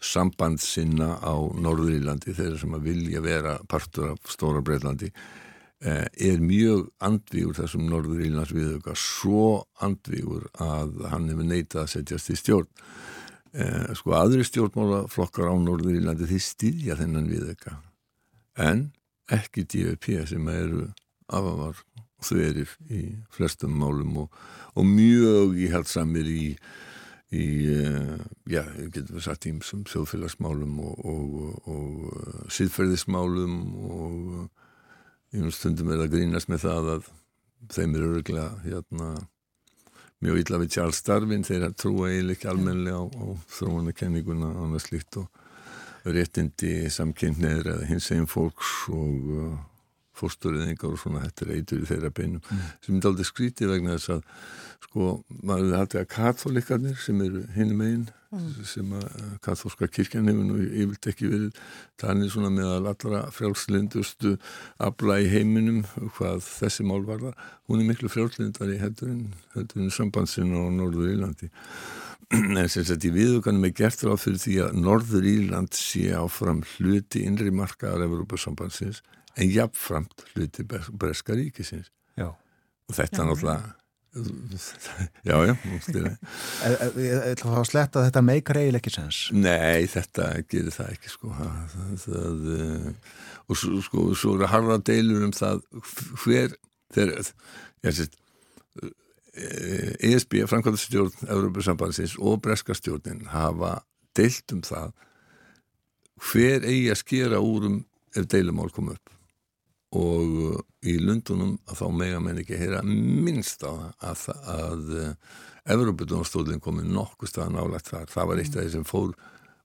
sambandsinna 0.00 1.14
á 1.20 1.34
Norðurílandi 1.36 2.34
þeirra 2.36 2.60
sem 2.60 2.76
að 2.76 2.86
vilja 2.88 3.22
vera 3.24 3.58
partur 3.68 4.14
af 4.14 4.32
Stóra 4.32 4.62
Breitlandi 4.64 5.10
er 5.80 6.42
mjög 6.44 6.90
andvígur 7.00 7.56
þessum 7.56 7.86
Norður 7.88 8.26
Írlands 8.26 8.52
viðauka 8.52 8.92
svo 8.98 9.62
andvígur 9.80 10.50
að 10.60 10.98
hann 11.08 11.30
hefur 11.32 11.48
neitað 11.48 11.82
að 11.86 11.92
setjast 11.94 12.32
í 12.34 12.36
stjórn. 12.36 12.68
Eh, 13.50 13.88
sko 13.98 14.12
aðri 14.14 14.44
stjórnmálaflokkar 14.46 15.48
á 15.50 15.54
Norður 15.58 15.96
Írlandi 15.98 16.28
þeir 16.30 16.44
stýðja 16.44 16.98
þennan 17.00 17.30
viðauka 17.32 17.80
en 18.62 18.84
ekki 19.26 19.64
DFP 19.66 20.20
sem 20.30 20.46
eru 20.52 20.84
afavár 21.30 21.80
þverir 22.22 22.70
í 22.92 23.00
flestum 23.34 23.74
málum 23.80 24.20
og, 24.22 24.38
og 24.78 24.86
mjög 24.86 25.58
íhaldsamir 25.64 26.30
í, 26.30 26.46
í 27.34 27.46
uh, 27.74 28.22
já, 28.46 28.62
getur 28.92 29.16
við 29.16 29.26
sagt 29.26 29.48
ímsum 29.50 29.82
þjóðfélagsmálum 29.88 30.78
og, 30.84 31.04
og, 31.10 31.70
og 31.74 32.50
síðferðismálum 32.54 33.56
og 33.96 34.59
í 35.30 35.50
stundum 35.54 35.92
er 35.94 36.04
að 36.04 36.16
grínast 36.16 36.50
með 36.50 36.64
það 36.66 36.88
að 36.94 37.10
þeim 37.70 37.94
eru 37.94 38.08
öruglega 38.14 38.48
hérna 38.64 39.10
mjög 40.20 40.40
illa 40.42 40.60
við 40.60 40.72
Charles 40.74 41.02
Darwin. 41.06 41.46
Þeir 41.46 41.68
trúa 41.78 42.10
eiginlega 42.10 42.36
ekki 42.36 42.50
almenlega 42.50 43.00
á, 43.00 43.04
á 43.06 43.26
þróunarkenninguna 43.56 44.50
og 44.50 44.64
annað 44.66 44.84
slíkt 44.86 45.20
og 45.20 46.10
réttindi 46.10 46.74
samkynneir 46.92 47.68
eða 47.74 47.88
hins 47.88 48.10
einn 48.14 48.28
fólks 48.30 48.72
og 48.92 49.30
fórsturðingar 50.20 50.94
og 50.94 51.00
svona 51.00 51.26
er 51.26 51.52
eitur 51.56 51.82
í 51.82 51.88
þeirra 51.88 52.12
beinum 52.14 52.40
mm. 52.40 52.64
sem 52.86 52.98
er 52.98 53.10
aldrei 53.10 53.28
skrítið 53.28 53.74
vegna 53.74 53.96
þess 53.96 54.14
að 54.16 54.24
sko 54.86 55.10
maður 55.44 55.76
haldið 55.78 56.00
að 56.00 56.10
katholikkarnir 56.14 56.98
sem 57.00 57.20
eru 57.24 57.44
hinn 57.54 57.76
megin 57.78 58.08
mm. 58.32 58.50
sem 58.68 58.92
að 58.96 59.06
katholska 59.44 59.88
kirkjan 59.92 60.28
hefur 60.30 60.46
nú 60.48 60.58
yfirlt 60.64 61.10
ekki 61.12 61.30
verið 61.30 61.62
þannig 62.02 62.34
svona 62.34 62.52
með 62.54 62.74
að 62.74 62.90
allra 62.92 63.22
frjálslindustu 63.36 64.34
abla 64.88 65.20
í 65.22 65.30
heiminum 65.32 65.82
hvað 66.16 66.44
þessi 66.48 66.86
mál 66.88 67.02
var 67.08 67.24
það 67.24 67.48
hún 67.70 67.82
er 67.82 67.90
miklu 67.92 68.12
frjálslindar 68.12 68.72
í 68.74 68.80
heldurinn 68.82 69.26
heldurinn 69.56 69.94
sambandsinn 69.94 70.56
á 70.56 70.62
Norður 70.74 71.14
Írlandi 71.14 71.50
en 72.60 72.68
sagt 72.70 73.06
í 73.06 73.10
viðuganum 73.10 73.64
er 73.66 73.72
gert 73.74 74.04
ráð 74.06 74.20
fyrir 74.24 74.42
því 74.44 74.56
að 74.62 74.76
Norður 74.84 75.24
Írland 75.26 75.74
sé 75.74 76.12
áfram 76.14 76.60
hluti 76.76 77.24
innri 77.26 77.50
markaðar 77.50 78.06
Evrópa-sambandsins 78.06 79.00
en 79.36 79.50
jafnframt 79.50 80.24
hluti 80.34 80.64
Breska 80.66 81.36
ríkisins. 81.38 81.92
Já. 82.18 82.32
og 82.88 82.96
þetta 82.96 83.22
er 83.22 83.28
náttúrulega 83.30 83.76
já, 85.24 85.36
já 85.46 85.54
Ég 86.98 87.26
ætla 87.30 87.60
að 87.60 87.68
sletta 87.68 88.02
þetta 88.08 88.22
meikar 88.26 88.58
eiginlega 88.58 88.82
ekki 88.82 88.94
sens? 88.96 89.18
Nei, 89.30 89.86
þetta 89.86 90.24
gerir 90.50 90.74
það 90.74 90.88
ekki 90.96 91.12
sko. 91.12 91.30
Það, 91.36 91.76
það, 92.04 92.48
eh, 92.56 92.88
og 93.46 93.60
svo, 93.60 93.82
sko, 93.86 94.08
svo 94.18 94.34
eru 94.34 94.48
harða 94.50 94.80
deilur 94.90 95.28
um 95.28 95.34
það 95.36 95.62
hver 96.24 96.56
þeir, 96.96 97.14
ég 97.86 98.00
sést 98.00 98.18
ESB, 99.30 100.40
Frankværtastjórn 100.50 101.30
Európa-sambandsins 101.30 102.16
og 102.18 102.40
Breska 102.42 102.74
stjórnin 102.74 103.28
hafa 103.30 103.78
deilt 104.18 104.52
um 104.52 104.64
það 104.66 104.90
hver 106.32 106.66
eigi 106.66 106.90
að 106.90 107.00
skera 107.00 107.38
úr 107.38 107.68
um 107.70 107.78
ef 108.18 108.26
deilumál 108.26 108.72
kom 108.74 108.90
upp 108.90 109.19
og 109.96 110.34
uh, 110.46 110.58
í 110.86 110.96
Lundunum 111.02 111.56
að 111.66 111.80
þá 111.80 111.86
mega 111.98 112.20
menn 112.22 112.40
ekki 112.42 112.58
heyra 112.60 112.82
minnst 112.86 113.64
á 113.66 113.70
það 113.70 113.86
að, 114.10 114.24
að, 114.30 114.54
að 114.56 114.92
uh, 115.00 115.38
Evropadónstólinn 115.70 116.62
komi 116.62 116.86
nokkuð 116.86 117.30
staðan 117.30 117.60
álagt 117.60 117.90
þar. 117.90 118.08
Það 118.10 118.28
var 118.30 118.42
eitt 118.42 118.56
af 118.56 118.64
því 118.64 118.72
sem 118.74 118.86
fór 118.88 119.12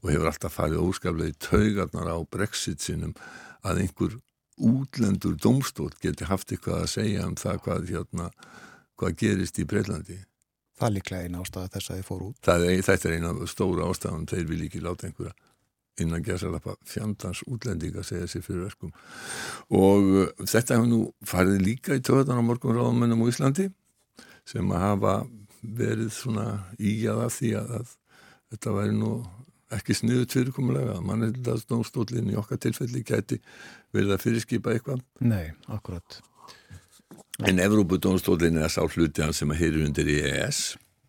og 0.06 0.12
hefur 0.12 0.30
alltaf 0.30 0.58
farið 0.58 0.84
óskaplega 0.84 1.34
í 1.34 1.40
taugarnar 1.42 2.12
á 2.12 2.18
brexit 2.30 2.84
sinum 2.84 3.16
að 3.66 3.86
einhver 3.86 4.18
útlendur 4.56 5.36
domstól 5.42 5.90
geti 6.02 6.28
haft 6.30 6.52
eitthvað 6.52 6.84
að 6.84 6.94
segja 6.94 7.26
um 7.28 7.36
það 7.40 7.62
hvað, 7.66 7.90
hérna, 7.92 8.30
hvað 9.00 9.18
gerist 9.22 9.60
í 9.60 9.68
Breitlandi. 9.68 10.20
Það 10.76 10.88
er 10.88 10.96
líklega 10.98 11.26
eina 11.26 11.42
ástæða 11.42 11.72
þess 11.74 11.90
að 11.90 12.00
þið 12.00 12.08
fór 12.10 12.24
út. 12.26 12.50
Er, 12.52 12.66
þetta 12.84 13.10
er 13.10 13.18
eina 13.18 13.50
stóra 13.50 13.90
ástæðan, 13.90 14.30
þeir 14.32 14.48
vil 14.52 14.64
ekki 14.68 14.84
láta 14.84 15.08
einhverja 15.08 15.36
innan 16.02 16.24
gerðsalappa 16.26 16.76
fjandans 16.88 17.44
útlendinga 17.48 18.04
segja 18.04 18.28
sér 18.30 18.44
fyrir 18.46 18.66
verkum. 18.66 18.92
Og 19.74 20.12
uh, 20.12 20.28
þetta 20.44 20.78
hefur 20.78 20.92
nú 20.92 21.02
farið 21.26 21.64
líka 21.64 21.98
í 21.98 22.04
töðan 22.06 22.42
á 22.42 22.48
morgun 22.48 22.78
ráðmennum 22.78 23.26
á 23.26 23.30
Íslandi 23.32 23.70
sem 24.46 24.76
að 24.76 24.86
hafa 24.86 25.16
verið 25.66 26.12
svona 26.14 26.50
ígjað 26.78 27.24
af 27.26 27.40
því 27.40 27.56
að, 27.62 27.74
að 27.80 27.96
þetta 28.54 28.76
væri 28.76 29.00
nú 29.00 29.16
ekki 29.76 29.96
sniðu 29.98 30.28
tvirkumulega 30.30 31.00
að 31.00 31.08
mannildastónstólinn 31.10 32.30
í 32.32 32.38
okkar 32.38 32.62
tilfelli 32.62 33.02
gæti 33.02 33.40
verið 33.96 34.14
að 34.14 34.24
fyrirskipa 34.28 34.76
eitthvað. 34.76 35.02
Nei, 35.26 35.50
akkurat 35.74 36.22
En 37.44 37.60
Evrópudónstólinn 37.60 38.62
er 38.64 38.72
sá 38.72 38.86
hluti 38.88 39.26
sem 39.36 39.52
að 39.52 39.60
heyri 39.60 39.84
undir 39.84 40.08
í 40.08 40.22
ES 40.24 40.60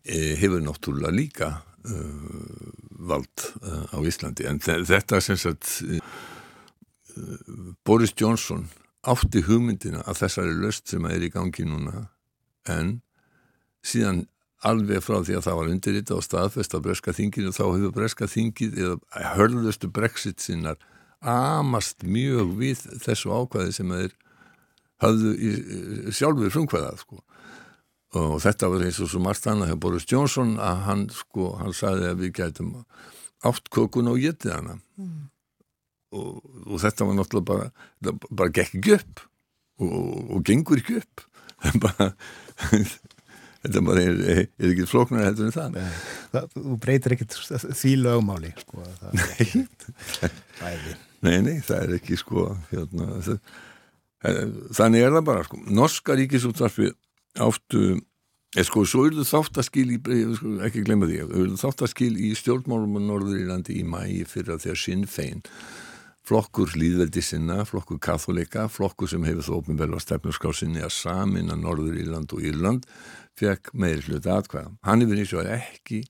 e, 0.03 0.35
hefur 0.35 0.59
náttúrulega 0.59 1.15
líka 1.15 1.47
vald 3.07 3.45
uh, 3.61 3.85
á 3.93 3.97
Íslandi. 4.03 4.47
En 4.49 4.59
þetta 4.59 5.21
sem 5.23 5.39
sagt 5.39 5.79
uh, 5.85 5.99
Boris 7.87 8.13
Johnson 8.17 8.67
átti 9.07 9.43
hugmyndina 9.47 10.03
að 10.05 10.23
þessari 10.23 10.55
löst 10.59 10.91
sem 10.91 11.05
er 11.07 11.23
í 11.23 11.31
gangi 11.31 11.65
núna 11.67 12.07
en 12.67 12.97
síðan 13.85 14.25
alveg 14.67 15.03
frá 15.05 15.19
því 15.21 15.37
að 15.37 15.45
það 15.45 15.57
var 15.59 15.71
undirrita 15.71 16.15
og 16.17 16.25
staðfest 16.25 16.75
á 16.75 16.79
breska 16.83 17.13
þinginu 17.15 17.53
þá 17.55 17.63
hefur 17.65 17.93
breska 17.95 18.27
þingið 18.29 18.79
eða 18.83 19.25
hörðustu 19.37 19.89
brexit 19.93 20.41
sinnar 20.43 20.79
amast 21.21 22.03
mjög 22.05 22.55
við 22.57 22.83
þessu 23.03 23.31
ákvæði 23.33 23.75
sem 23.77 23.93
þeir 23.93 24.15
hafðu 25.03 25.33
í, 25.37 25.51
sjálfur 26.17 26.53
frumkvæðað 26.53 27.03
sko 27.05 27.21
og 28.17 28.41
þetta 28.43 28.69
var 28.73 28.85
eins 28.87 28.99
og 29.03 29.09
svo 29.11 29.21
margt 29.23 29.47
annað 29.49 29.71
hjá 29.71 29.79
Boris 29.85 30.07
Johnson 30.09 30.55
að 30.63 30.83
hann 30.87 31.05
sko, 31.13 31.51
hann 31.61 31.75
sagði 31.75 32.11
að 32.11 32.21
við 32.23 32.33
gætum 32.39 32.73
átt 33.47 33.69
kökun 33.73 34.11
og 34.11 34.21
getið 34.23 34.55
hana. 34.55 34.77
Mm. 34.97 35.27
og, 36.17 36.37
og 36.65 36.79
þetta 36.81 37.05
var 37.05 37.17
náttúrulega 37.19 37.47
bara 37.51 38.13
bara 38.29 38.53
gekk 38.55 38.77
ekki 38.79 38.95
upp 38.97 39.23
og, 39.83 40.31
og 40.37 40.45
gengur 40.47 40.81
ekki 40.81 41.01
upp. 41.01 41.25
Bara, 41.81 42.11
þetta 43.63 43.81
bara 43.81 44.01
er, 44.05 44.19
er, 44.29 44.39
er 44.61 44.67
ekki 44.69 44.83
floknar 44.85 45.23
heldur 45.25 45.47
en 45.47 45.55
það. 45.55 45.77
Það, 46.29 46.51
Þú 46.53 46.75
breytir 46.83 47.15
ekki 47.15 47.25
því 47.79 47.93
lögmáli 48.03 48.51
sko, 48.61 48.83
nei. 49.17 49.47
nei, 51.25 51.33
nei, 51.47 51.55
það 51.65 51.79
er 51.79 51.95
ekki 51.97 52.19
sko 52.21 52.45
hérna, 52.69 53.07
það, 53.25 53.39
eh, 54.29 54.39
þannig 54.77 55.07
er 55.07 55.17
það 55.17 55.25
bara 55.31 55.47
sko, 55.49 55.61
Norska 55.79 56.19
ríkisúttarfið 56.21 56.93
áttu 57.43 57.97
sko, 58.65 58.85
svo 58.87 59.07
eru 59.09 59.25
þáttaskil 59.27 59.89
í, 59.95 59.97
ekki 60.65 60.85
glemma 60.87 61.09
því, 61.09 61.19
eru 61.25 61.59
þáttaskil 61.59 62.13
í 62.15 62.31
stjórnmálum 62.37 62.97
á 62.97 63.01
Norðurílandi 63.03 63.77
í 63.81 63.83
mæi 63.87 64.23
fyrir 64.29 64.55
að 64.55 64.67
þegar 64.67 64.81
Sinn 64.83 65.05
Fein 65.09 65.43
flokkur 66.27 66.73
líðveldi 66.75 67.23
sinna, 67.23 67.61
flokkur 67.67 68.01
katholika 68.03 68.65
flokkur 68.71 69.07
sem 69.11 69.23
hefur 69.27 69.45
þó 69.45 69.53
ofinvel 69.61 69.93
á 69.95 69.99
stefnuskásinni 70.03 70.83
að 70.83 70.95
samin 70.97 71.53
að 71.53 71.63
Norðuríland 71.63 72.33
og 72.35 72.43
Írland 72.43 72.87
fekk 73.37 73.71
meir 73.77 74.01
hluti 74.03 74.31
atkvæða. 74.33 74.73
Hann 74.83 75.05
hefur 75.05 75.21
eins 75.21 75.35
og 75.37 75.51
ekki 75.53 76.01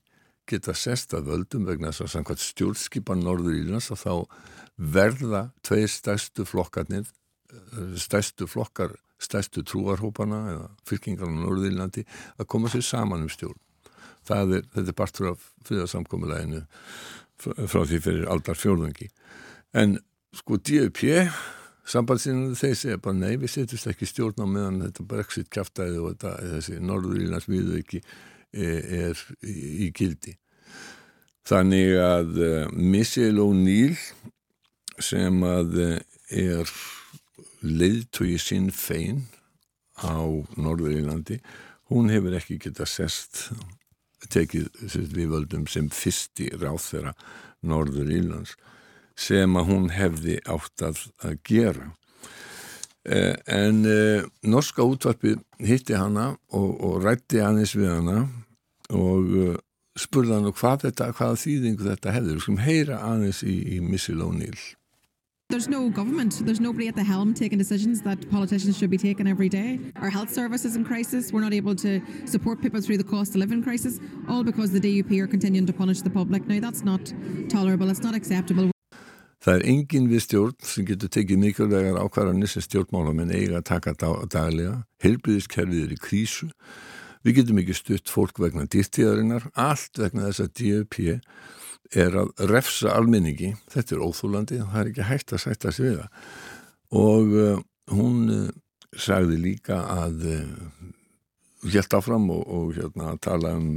geta 0.48 0.74
sest 0.74 1.14
að 1.14 1.28
völdum 1.30 1.68
vegna 1.68 1.92
þess 1.92 2.06
að 2.06 2.12
samkvæmt 2.16 2.44
stjórnskipan 2.46 3.22
Norðurílands 3.22 3.92
að 3.94 4.02
þá 4.02 4.14
verða 4.98 5.42
tveir 5.66 5.90
stærstu 5.92 6.46
flokkarnir 6.48 7.06
stærstu 7.98 8.48
flokkar 8.50 8.96
stærstu 9.22 9.64
trúarhópana 9.66 10.42
eða 10.52 10.68
fylkingarna 10.88 11.42
á 11.42 11.44
Norðurlandi 11.44 12.04
að 12.38 12.48
koma 12.50 12.70
sér 12.72 12.86
saman 12.86 13.24
um 13.26 13.32
stjórn. 13.32 13.58
Er, 14.28 14.66
þetta 14.74 14.90
er 14.92 14.96
partur 14.96 15.30
af 15.30 15.44
friðarsamkomiðlæginu 15.64 16.64
frá 17.38 17.84
því 17.86 18.00
fyrir 18.04 18.26
aldar 18.32 18.58
fjórðungi. 18.58 19.08
En 19.78 19.96
sko 20.36 20.58
DUP, 20.60 21.00
sambandsinu 21.88 22.56
þeir 22.58 22.76
segja 22.76 23.00
bara 23.02 23.16
nei, 23.16 23.38
við 23.40 23.54
setjumst 23.54 23.88
ekki 23.92 24.08
stjórn 24.08 24.44
á 24.44 24.46
meðan 24.46 24.82
þetta 24.86 25.06
brexit 25.12 25.48
kæftæði 25.54 26.02
og 26.02 26.10
þetta, 26.12 26.34
þessi 26.56 26.82
Norðurlílands 26.84 27.48
viðveiki 27.48 28.02
er, 28.52 28.84
er 29.08 29.24
í, 29.42 29.88
gildi. 29.96 30.36
Þannig 31.48 31.94
að 32.02 32.38
uh, 32.44 32.52
Michelle 32.76 33.40
O'Neill 33.40 33.96
sem 35.00 35.40
að 35.48 35.78
uh, 35.80 35.94
er 36.28 36.72
leiðtögi 37.62 38.38
sinn 38.42 38.70
fein 38.74 39.26
á 39.98 40.22
Norðurílandi 40.58 41.40
hún 41.92 42.10
hefur 42.12 42.36
ekki 42.38 42.58
geta 42.62 42.86
sest 42.86 43.48
tekið 44.32 44.68
við 45.14 45.30
völdum 45.32 45.66
sem 45.70 45.88
fyrsti 45.94 46.50
ráþvera 46.58 47.14
Norðurílands 47.66 48.56
sem 49.18 49.56
að 49.58 49.70
hún 49.72 49.88
hefði 49.90 50.36
átt 50.46 50.84
að, 50.86 51.00
gera. 51.42 51.88
Eh, 53.02 53.34
en 53.50 53.80
eh, 53.88 54.26
norska 54.46 54.84
útvarpi 54.86 55.34
hitti 55.58 55.96
hana 55.98 56.36
og, 56.54 56.68
og 56.84 57.00
rætti 57.02 57.42
aðeins 57.42 57.74
við 57.74 57.90
hana 57.90 58.18
og 58.94 59.32
uh, 59.36 59.56
spurði 59.98 60.36
hann 60.36 60.52
hvað 60.56 60.86
þetta, 60.86 61.10
hvaða 61.16 61.40
þýðingu 61.42 61.86
þetta 61.90 62.12
hefði, 62.14 62.34
við 62.34 62.44
skulum 62.44 62.62
heyra 62.64 63.00
aðeins 63.04 63.42
í, 63.44 63.56
í 63.76 63.80
Missil 63.84 64.22
O'Neill 64.24 64.56
There's 65.50 65.66
no 65.66 65.88
government. 65.88 66.44
There's 66.44 66.60
nobody 66.60 66.88
at 66.88 66.94
the 66.94 67.02
helm 67.02 67.32
taking 67.32 67.56
decisions 67.56 68.02
that 68.02 68.30
politicians 68.30 68.76
should 68.76 68.90
be 68.90 68.98
taking 68.98 69.26
every 69.26 69.48
day. 69.48 69.80
Our 69.96 70.10
health 70.10 70.30
service 70.30 70.66
is 70.66 70.76
in 70.76 70.84
crisis. 70.84 71.32
We're 71.32 71.40
not 71.40 71.54
able 71.54 71.74
to 71.76 72.02
support 72.26 72.60
people 72.60 72.82
through 72.82 72.98
the 72.98 73.04
cost 73.04 73.30
of 73.30 73.36
living 73.36 73.62
crisis, 73.62 73.98
all 74.28 74.44
because 74.44 74.72
the 74.72 74.78
DUP 74.78 75.18
are 75.18 75.26
continuing 75.26 75.64
to 75.64 75.72
punish 75.72 76.02
the 76.02 76.10
public. 76.10 76.46
Now, 76.46 76.60
that's 76.60 76.84
not 76.84 77.00
tolerable. 77.48 77.88
It's 77.88 78.02
not 78.02 78.14
acceptable. 78.14 78.68
Það 79.40 79.54
er 79.54 79.64
engin 79.72 80.10
við 80.12 80.20
stjórn 80.26 80.68
sem 80.68 80.84
getur 80.84 81.08
tekið 81.16 81.40
mikilvægar 81.40 81.96
ákvarðanir 81.96 82.52
sem 82.52 82.66
stjórnmálamenn 82.68 83.32
eiga 83.32 83.62
að 83.62 83.68
taka 83.70 83.96
daglega. 84.28 84.82
Helbriðiskerfið 85.00 85.84
er 85.86 85.96
í 85.96 86.00
krísu. 86.02 86.50
Við 87.24 87.40
getum 87.40 87.62
ekki 87.64 87.78
stutt 87.78 88.12
fólk 88.12 88.36
vegna 88.36 88.68
dýrtíðarinnar. 88.68 89.48
Allt 89.56 89.96
vegna 89.96 90.28
þess 90.28 90.44
að 90.44 90.52
DFP 90.60 91.22
er 91.96 92.16
að 92.20 92.44
refsa 92.50 92.92
almenningi. 92.96 93.54
Þetta 93.72 93.96
er 93.96 94.04
óþúlandi 94.04 94.60
það 94.60 94.80
er 94.82 94.92
ekki 94.92 95.08
hægt 95.08 95.34
að 95.34 95.44
sætta 95.44 95.72
sig 95.72 95.88
við 95.88 95.98
það. 96.02 96.22
Og 96.98 97.34
uh, 97.36 97.60
hún 97.94 98.32
uh, 98.32 98.48
sagði 98.96 99.40
líka 99.40 99.80
að 99.92 100.26
uh, 100.28 100.92
helt 101.72 101.98
áfram 101.98 102.28
og, 102.32 102.44
og 102.46 102.74
hérna, 102.76 103.16
tala 103.24 103.54
um 103.58 103.70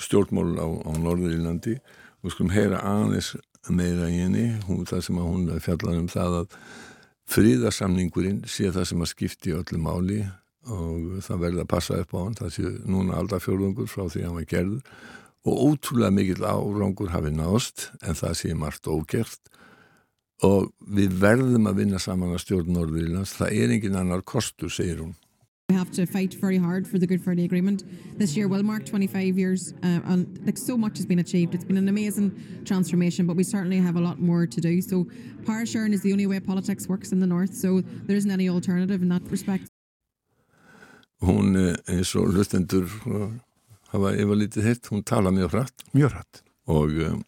stjórnmál 0.00 0.56
á, 0.58 0.66
á 0.66 0.90
Norðurílandi 0.98 1.78
og 2.20 2.34
skulum 2.34 2.52
heyra 2.52 2.82
aðeins 2.84 3.34
meira 3.68 4.08
í 4.08 4.22
henni, 4.22 4.46
hún, 4.66 4.86
það 4.88 5.04
sem 5.06 5.20
að 5.20 5.28
hún 5.28 5.48
fjallar 5.60 6.00
um 6.00 6.08
það 6.10 6.36
að 6.40 6.58
fríðarsamningurinn 7.30 8.42
sé 8.48 8.70
það 8.74 8.88
sem 8.90 9.04
að 9.04 9.10
skipti 9.12 9.54
öllu 9.54 9.80
máli 9.80 10.20
og 10.70 11.20
það 11.24 11.42
verði 11.44 11.62
að 11.62 11.70
passa 11.70 11.98
upp 12.00 12.14
á 12.16 12.18
hann, 12.20 12.36
það 12.36 12.52
sé 12.56 12.72
núna 12.90 13.18
alltaf 13.20 13.46
fjörðungur 13.46 13.88
frá 13.90 14.04
því 14.08 14.22
að 14.22 14.26
hann 14.26 14.38
var 14.38 14.48
gerður 14.50 14.82
og 15.44 15.62
ótrúlega 15.70 16.12
mikill 16.12 16.44
árangur 16.44 17.14
hafi 17.14 17.32
nást 17.32 17.88
en 18.02 18.14
það 18.18 18.36
sé 18.36 18.54
margt 18.54 18.88
ógert 18.90 19.40
og 20.44 20.70
við 20.80 21.16
verðum 21.20 21.68
að 21.68 21.82
vinna 21.82 21.98
saman 22.00 22.32
að 22.34 22.44
stjórn 22.44 22.72
Norðurlands, 22.72 23.34
það 23.36 23.56
er 23.56 23.74
engin 23.74 23.98
annar 24.00 24.22
kostur, 24.24 24.72
segir 24.72 25.02
hún. 25.02 25.14
We 25.68 25.76
have 25.76 25.92
to 25.92 26.04
fight 26.04 26.34
very 26.34 26.56
hard 26.56 26.88
for 26.88 26.98
the 26.98 27.06
Good 27.06 27.22
Friday 27.22 27.44
Agreement. 27.44 27.84
This 28.18 28.36
year 28.36 28.48
will 28.48 28.64
mark 28.64 28.84
25 28.84 29.38
years, 29.38 29.72
uh, 29.84 30.00
and 30.04 30.40
like 30.44 30.58
so 30.58 30.76
much 30.76 30.96
has 30.96 31.06
been 31.06 31.20
achieved. 31.20 31.54
It's 31.54 31.64
been 31.64 31.76
an 31.76 31.88
amazing 31.88 32.32
transformation, 32.64 33.24
but 33.24 33.36
we 33.36 33.44
certainly 33.44 33.78
have 33.78 33.94
a 33.94 34.00
lot 34.00 34.18
more 34.18 34.46
to 34.46 34.60
do. 34.60 34.82
So, 34.82 35.06
power 35.46 35.64
sharing 35.64 35.92
is 35.92 36.02
the 36.02 36.10
only 36.10 36.26
way 36.26 36.40
politics 36.40 36.88
works 36.88 37.12
in 37.12 37.20
the 37.20 37.26
north. 37.26 37.54
So, 37.54 37.82
there 37.82 38.16
isn't 38.16 38.30
any 38.32 38.48
alternative 38.48 39.00
in 39.00 39.08
that 39.10 39.22
respect. 39.30 39.68
Hún 41.22 41.54
eins 41.86 42.16
og 42.16 42.32
hlustendur 42.32 42.88
hafa 43.92 44.14
yfir 44.16 44.40
lítið 44.40 44.68
hitt, 44.70 44.90
hún 44.92 45.04
tala 45.06 45.32
mjög 45.34 45.54
hratt. 45.54 45.84
Mjög 45.96 46.14
hratt. 46.14 46.42
Og 46.70 46.96
um, 47.06 47.22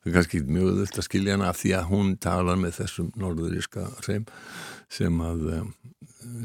það 0.00 0.10
er 0.10 0.16
kannski 0.16 0.42
mjög 0.48 0.70
öðvöld 0.74 1.00
að 1.00 1.06
skilja 1.06 1.36
hana 1.36 1.50
af 1.50 1.60
því 1.60 1.74
að 1.78 1.90
hún 1.90 2.14
tala 2.22 2.56
með 2.58 2.78
þessum 2.80 3.10
norðuríska 3.20 3.86
hreim 4.04 4.28
sem 4.90 5.20
að, 5.22 5.50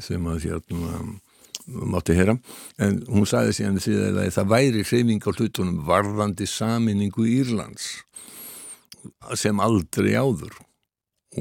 sem 0.05 0.27
að 0.29 0.49
hérna 0.49 0.99
mátti 1.65 2.13
heyra, 2.13 2.35
en 2.77 2.99
hún 3.09 3.25
sagði 3.25 3.55
síðan 3.57 3.81
síðan 3.81 4.19
að 4.21 4.33
það 4.35 4.51
væri 4.51 4.83
hreyfing 4.85 5.23
á 5.25 5.31
hlutunum 5.33 5.79
varðandi 5.87 6.45
saminningu 6.49 7.25
Írlands 7.25 7.87
sem 9.33 9.57
aldrei 9.63 10.13
áður 10.13 10.53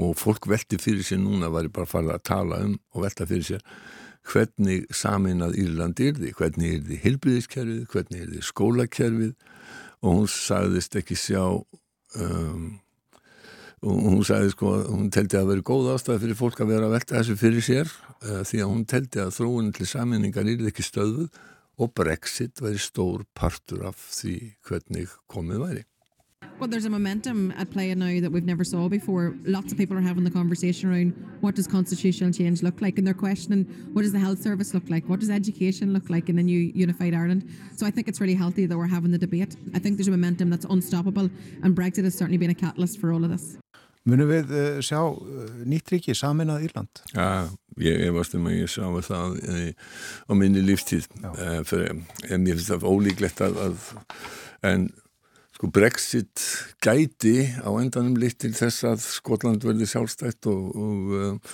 og 0.00 0.16
fólk 0.18 0.48
velti 0.50 0.78
fyrir 0.80 1.04
sér 1.06 1.20
núna 1.22 1.50
var 1.52 1.68
ég 1.68 1.74
bara 1.74 1.86
að 1.86 1.92
fara 1.92 2.16
að 2.16 2.24
tala 2.26 2.62
um 2.64 2.78
og 2.94 3.04
velta 3.04 3.28
fyrir 3.28 3.46
sér 3.46 3.66
hvernig 4.24 4.86
saminnað 4.94 5.58
Írland 5.60 6.00
er 6.00 6.16
því, 6.16 6.32
hvernig 6.38 6.76
er 6.78 6.86
því 6.88 7.00
hilbriðiskerfið, 7.04 7.82
hvernig 7.92 8.22
er 8.24 8.32
því 8.32 8.44
skólakerfið? 8.48 9.34
Og 10.04 10.18
hún 10.18 10.30
sagðist 10.30 10.96
ekki 11.00 11.16
sjá 11.16 11.44
um, 11.44 12.66
hún 13.84 14.24
sagði 14.24 14.52
sko 14.54 14.74
hún 14.88 15.10
teldi 15.12 15.38
að 15.38 15.50
vera 15.52 15.66
góð 15.66 15.90
ástæði 15.94 16.22
fyrir 16.24 16.38
fólk 16.38 16.60
að 16.64 16.70
vera 16.72 16.88
að 16.88 16.94
velta 16.96 17.18
þessu 17.18 17.36
fyrir 17.40 17.64
sér 17.64 17.90
uh, 17.90 18.42
því 18.46 18.62
að 18.62 18.70
hún 18.70 18.84
teldi 18.88 19.22
að 19.24 19.34
þróunin 19.38 19.74
til 19.76 19.88
saminningar 19.88 20.48
er 20.48 20.68
ekki 20.70 20.86
stöðuð 20.86 21.42
og 21.82 21.90
Brexit 21.96 22.62
væri 22.62 22.80
stór 22.80 23.24
partur 23.36 23.84
af 23.88 23.98
því 24.14 24.36
hvernig 24.68 25.10
komið 25.30 25.64
væri. 25.64 25.84
Well, 26.58 26.68
there's 26.68 26.84
a 26.84 26.90
momentum 26.90 27.52
at 27.56 27.70
play 27.70 27.94
now 27.94 28.20
that 28.20 28.30
we've 28.30 28.44
never 28.44 28.64
saw 28.64 28.88
before. 28.88 29.34
Lots 29.44 29.72
of 29.72 29.78
people 29.78 29.96
are 29.96 30.00
having 30.00 30.24
the 30.24 30.30
conversation 30.30 30.90
around 30.90 31.38
what 31.40 31.54
does 31.56 31.66
constitutional 31.66 32.32
change 32.32 32.62
look 32.62 32.80
like, 32.80 32.96
and 32.98 33.06
they're 33.06 33.12
questioning 33.14 33.64
what 33.92 34.02
does 34.02 34.12
the 34.12 34.18
health 34.18 34.40
service 34.40 34.72
look 34.72 34.88
like, 34.88 35.08
what 35.08 35.20
does 35.20 35.30
education 35.30 35.92
look 35.92 36.08
like 36.08 36.28
in 36.28 36.36
the 36.36 36.42
new 36.42 36.58
unified 36.74 37.14
Ireland. 37.14 37.48
So 37.76 37.86
I 37.86 37.90
think 37.90 38.08
it's 38.08 38.20
really 38.20 38.34
healthy 38.34 38.66
that 38.66 38.76
we're 38.76 38.86
having 38.86 39.10
the 39.10 39.18
debate. 39.18 39.56
I 39.74 39.78
think 39.78 39.96
there's 39.96 40.08
a 40.08 40.12
momentum 40.12 40.50
that's 40.50 40.64
unstoppable, 40.66 41.28
and 41.62 41.76
Brexit 41.76 42.04
has 42.04 42.14
certainly 42.14 42.38
been 42.38 42.50
a 42.50 42.54
catalyst 42.54 43.00
for 43.00 43.12
all 43.12 43.24
of 43.24 43.30
this. 43.30 43.58
Munum 44.04 44.28
við 44.28 44.50
uh, 44.52 44.80
sjá 44.84 44.98
uh, 45.00 45.44
nýtt 45.64 45.88
ríki 45.88 46.12
saminað 46.12 46.66
Írland? 46.66 47.00
Já, 47.14 47.48
ég 47.80 48.02
efast 48.10 48.34
um 48.36 48.50
að 48.50 48.58
ég 48.58 48.68
sjá 48.68 48.84
það 49.06 49.38
í, 49.48 49.70
á 50.28 50.32
minni 50.36 50.60
lífstíð 50.60 51.06
uh, 51.24 51.62
fyrir, 51.64 52.02
en 52.28 52.44
ég 52.44 52.58
finnst 52.58 52.68
það 52.68 52.84
ólíklegt 52.90 53.40
að, 53.46 53.56
að 53.64 53.86
en 54.68 54.84
sko 55.54 55.70
Brexit 55.74 56.44
gæti 56.82 57.36
á 57.62 57.70
endanum 57.78 58.18
litt 58.18 58.40
til 58.42 58.52
þess 58.56 58.86
að 58.90 59.04
Skotland 59.06 59.64
verði 59.64 59.88
sjálfstætt 59.90 60.50
og, 60.50 60.64
og 60.74 61.50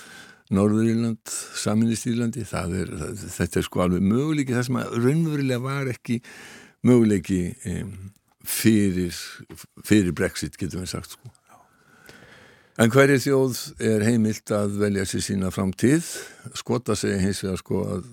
Norður-Írland, 0.51 1.31
saminist 1.55 2.09
Írlandi 2.11 2.43
það 2.47 2.79
er, 2.81 2.95
það, 3.01 3.27
þetta 3.37 3.61
er 3.61 3.67
sko 3.67 3.83
alveg 3.85 4.07
möguleiki 4.07 4.55
það 4.57 4.65
sem 4.67 4.79
að 4.81 4.97
raunverulega 5.05 5.61
var 5.63 5.91
ekki 5.93 6.17
möguleiki 6.87 7.43
um, 7.71 7.93
fyrir, 8.41 9.21
fyrir 9.85 10.17
Brexit 10.17 10.57
getum 10.59 10.83
við 10.83 10.91
sagt 10.95 11.15
sko 11.15 11.37
En 12.81 12.89
hverju 12.89 13.19
þjóð 13.21 13.57
er 13.83 14.03
heimilt 14.07 14.51
að 14.55 14.77
velja 14.79 15.03
sér 15.05 15.21
sína 15.25 15.49
framtíð? 15.53 16.07
Skota 16.57 16.95
segja 16.97 17.19
hins 17.21 17.41
vegar 17.43 17.59
sko 17.59 17.81
að 17.97 18.05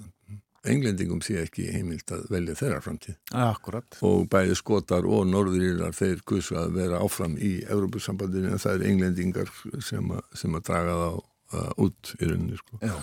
englendingum 0.68 1.20
sé 1.24 1.38
ekki 1.42 1.68
heimilt 1.72 2.10
að 2.14 2.28
velja 2.32 2.56
þeirra 2.58 2.80
framtíð. 2.84 3.18
Akkurat. 3.44 3.98
Og 4.06 4.28
bæði 4.32 4.56
skotar 4.58 5.08
og 5.08 5.26
norðurílar 5.30 5.96
þeir 5.96 6.22
kursu 6.28 6.58
að 6.60 6.78
vera 6.80 7.02
áfram 7.04 7.36
í 7.38 7.58
Európusambandinu 7.66 8.54
en 8.54 8.62
það 8.62 8.78
er 8.78 8.86
englendingar 8.92 9.52
sem, 9.84 10.14
a, 10.14 10.22
sem 10.36 10.56
að 10.58 10.64
draga 10.70 10.96
það 11.02 11.20
uh, 11.20 11.68
út 11.86 12.14
í 12.18 12.30
rauninni 12.30 12.58
sko. 12.62 12.80
Já. 12.82 12.96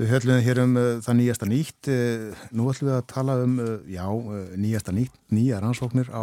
Við 0.00 0.14
höllum 0.14 0.44
hér 0.44 0.62
um 0.62 0.76
uh, 0.80 0.92
það 1.04 1.18
nýjasta 1.18 1.48
nýtt. 1.50 1.90
Uh, 1.90 2.44
nú 2.56 2.68
ætlum 2.72 2.92
við 2.92 2.98
að 2.98 3.08
tala 3.14 3.40
um, 3.44 3.58
uh, 3.60 3.74
já, 3.90 4.06
nýjasta 4.60 4.94
nýtt, 4.96 5.18
nýja 5.34 5.58
rannsóknir 5.64 6.08
á 6.14 6.22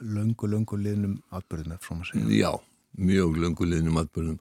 löngu, 0.00 0.48
löngu 0.48 0.78
liðnum 0.80 1.18
atbyrðum, 1.34 1.76
ef 1.76 1.90
svona 1.90 2.08
segja. 2.08 2.30
Já 2.38 2.54
mjög 2.98 3.38
lönguleginum 3.42 3.98
atbyrðum 4.02 4.38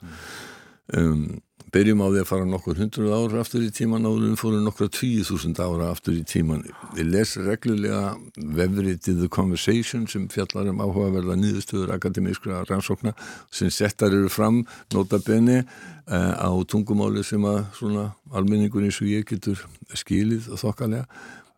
um, 0.98 1.26
byrjum 1.74 2.04
á 2.06 2.08
því 2.08 2.22
að 2.22 2.30
fara 2.30 2.46
nokkur 2.50 2.78
hundruð 2.78 3.14
ára 3.18 3.42
aftur 3.42 3.64
í 3.66 3.72
tíman 3.74 4.06
áður 4.06 4.28
en 4.28 4.38
fórum 4.38 4.66
nokkra 4.68 4.88
tíu 4.94 5.24
þúsund 5.26 5.58
ára 5.64 5.90
aftur 5.94 6.16
í 6.20 6.24
tíman 6.28 6.62
ég 6.98 7.08
les 7.10 7.34
reglulega 7.42 8.14
vefrið 8.38 9.10
The 9.10 9.30
Conversation 9.34 10.06
sem 10.12 10.28
fjallar 10.32 10.70
um 10.70 10.84
áhugaverða 10.84 11.38
nýðustöður 11.42 11.96
akademískra 11.96 12.62
rannsókna 12.70 13.16
sem 13.52 13.72
settar 13.74 14.14
eru 14.14 14.30
fram 14.30 14.62
nota 14.94 15.18
beni 15.26 15.62
uh, 15.62 16.34
á 16.38 16.52
tungumáli 16.70 17.24
sem 17.26 17.44
að 17.48 17.64
svona 17.80 18.10
almenningur 18.34 18.86
eins 18.86 19.02
og 19.02 19.10
ég 19.10 19.26
getur 19.30 19.66
skilið 19.98 20.52
og 20.54 20.62
þokkalega. 20.62 21.08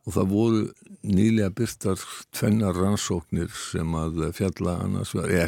Og 0.06 0.14
það 0.14 0.30
voru 0.30 0.60
nýlega 1.06 1.50
byrtar 1.58 2.02
tvennar 2.34 2.78
rannsóknir 2.78 3.50
sem 3.58 3.96
að 3.98 4.22
fjalla 4.38 4.78
annars 4.84 5.16
eða 5.18 5.48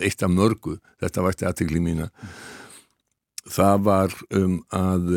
eitt 0.00 0.24
af 0.24 0.32
mörgu, 0.32 0.78
þetta 1.02 1.26
vært 1.26 1.44
aðtikli 1.50 1.82
mína 1.84 2.08
það 3.50 3.82
var 3.88 4.14
um 4.38 4.60
að 4.74 5.10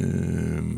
um, 0.00 0.74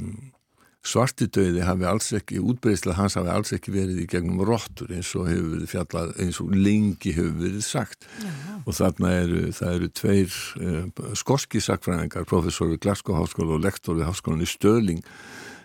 svartidauði 0.83 1.63
hafi 1.63 1.87
alls 1.87 2.09
ekki, 2.17 2.41
útbreysla 2.43 2.97
hans 2.99 3.15
hafi 3.19 3.31
alls 3.31 3.53
ekki 3.55 3.75
verið 3.75 4.01
í 4.03 4.07
gegnum 4.11 4.43
róttur 4.47 4.91
eins 4.93 5.13
og 5.15 5.29
hefur 5.31 5.53
verið 5.55 5.71
fjallað, 5.71 6.15
eins 6.25 6.41
og 6.43 6.57
lengi 6.57 7.15
hefur 7.15 7.37
verið 7.39 7.63
sagt 7.67 8.09
Já. 8.19 8.33
og 8.65 8.77
þarna 8.81 9.13
eru 9.21 9.45
það 9.55 9.77
eru 9.79 9.91
tveir 10.01 10.41
uh, 10.59 11.15
skorski 11.19 11.63
sakfræðingar, 11.63 12.27
professor 12.29 12.73
við 12.73 12.83
Glasgow 12.83 13.21
Háskóla 13.21 13.57
og 13.57 13.63
lektor 13.63 13.99
við 13.99 14.11
Háskólan 14.11 14.43
í 14.43 14.51
Stöling 14.51 15.05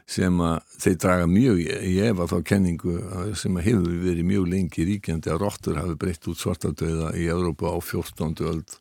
sem 0.07 0.37
að 0.39 0.61
þeir 0.79 0.99
draga 1.03 1.25
mjög 1.27 1.57
í 1.65 1.95
efa 2.07 2.27
þá 2.31 2.37
kenningu 2.47 2.93
sem 3.35 3.57
að 3.59 3.65
hefur 3.67 3.97
verið 4.05 4.29
mjög 4.29 4.45
lengi 4.53 4.85
ríkjandi 4.87 5.33
að 5.33 5.41
róttur 5.41 5.81
hafi 5.81 5.97
breytt 5.99 6.29
út 6.31 6.39
svartadauða 6.39 7.09
í 7.19 7.25
Európa 7.27 7.73
á 7.75 7.77
14. 7.83 8.37
öld 8.47 8.77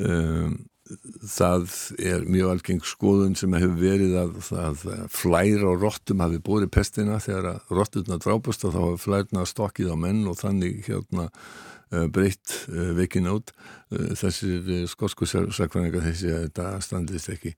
um, 0.00 0.54
það 0.84 1.70
er 1.96 2.24
mjög 2.28 2.50
algeng 2.52 2.82
skoðun 2.84 3.36
sem 3.38 3.54
hefur 3.56 3.78
verið 3.80 4.16
að, 4.20 4.34
að 4.60 4.82
flær 5.12 5.64
á 5.64 5.72
róttum 5.80 6.20
hafi 6.24 6.40
búið 6.44 6.68
pestina 6.74 7.20
þegar 7.24 7.54
að 7.54 7.72
rótturna 7.78 8.18
drápast 8.20 8.66
og 8.68 8.74
þá 8.74 8.80
hafi 8.82 9.00
flærna 9.06 9.46
stokkið 9.48 9.94
á 9.94 9.96
menn 9.96 10.22
og 10.28 10.36
þannig 10.42 10.84
hérna 10.88 11.30
uh, 11.30 12.06
breytt 12.12 12.58
uh, 12.68 12.92
vekinn 12.98 13.30
át 13.32 13.54
uh, 13.54 14.12
þessir 14.12 14.84
skosku 14.92 15.28
sakvæningar 15.28 16.04
þessi 16.04 16.32
að 16.34 16.48
þetta 16.48 16.70
standist 16.84 17.32
ekki 17.32 17.56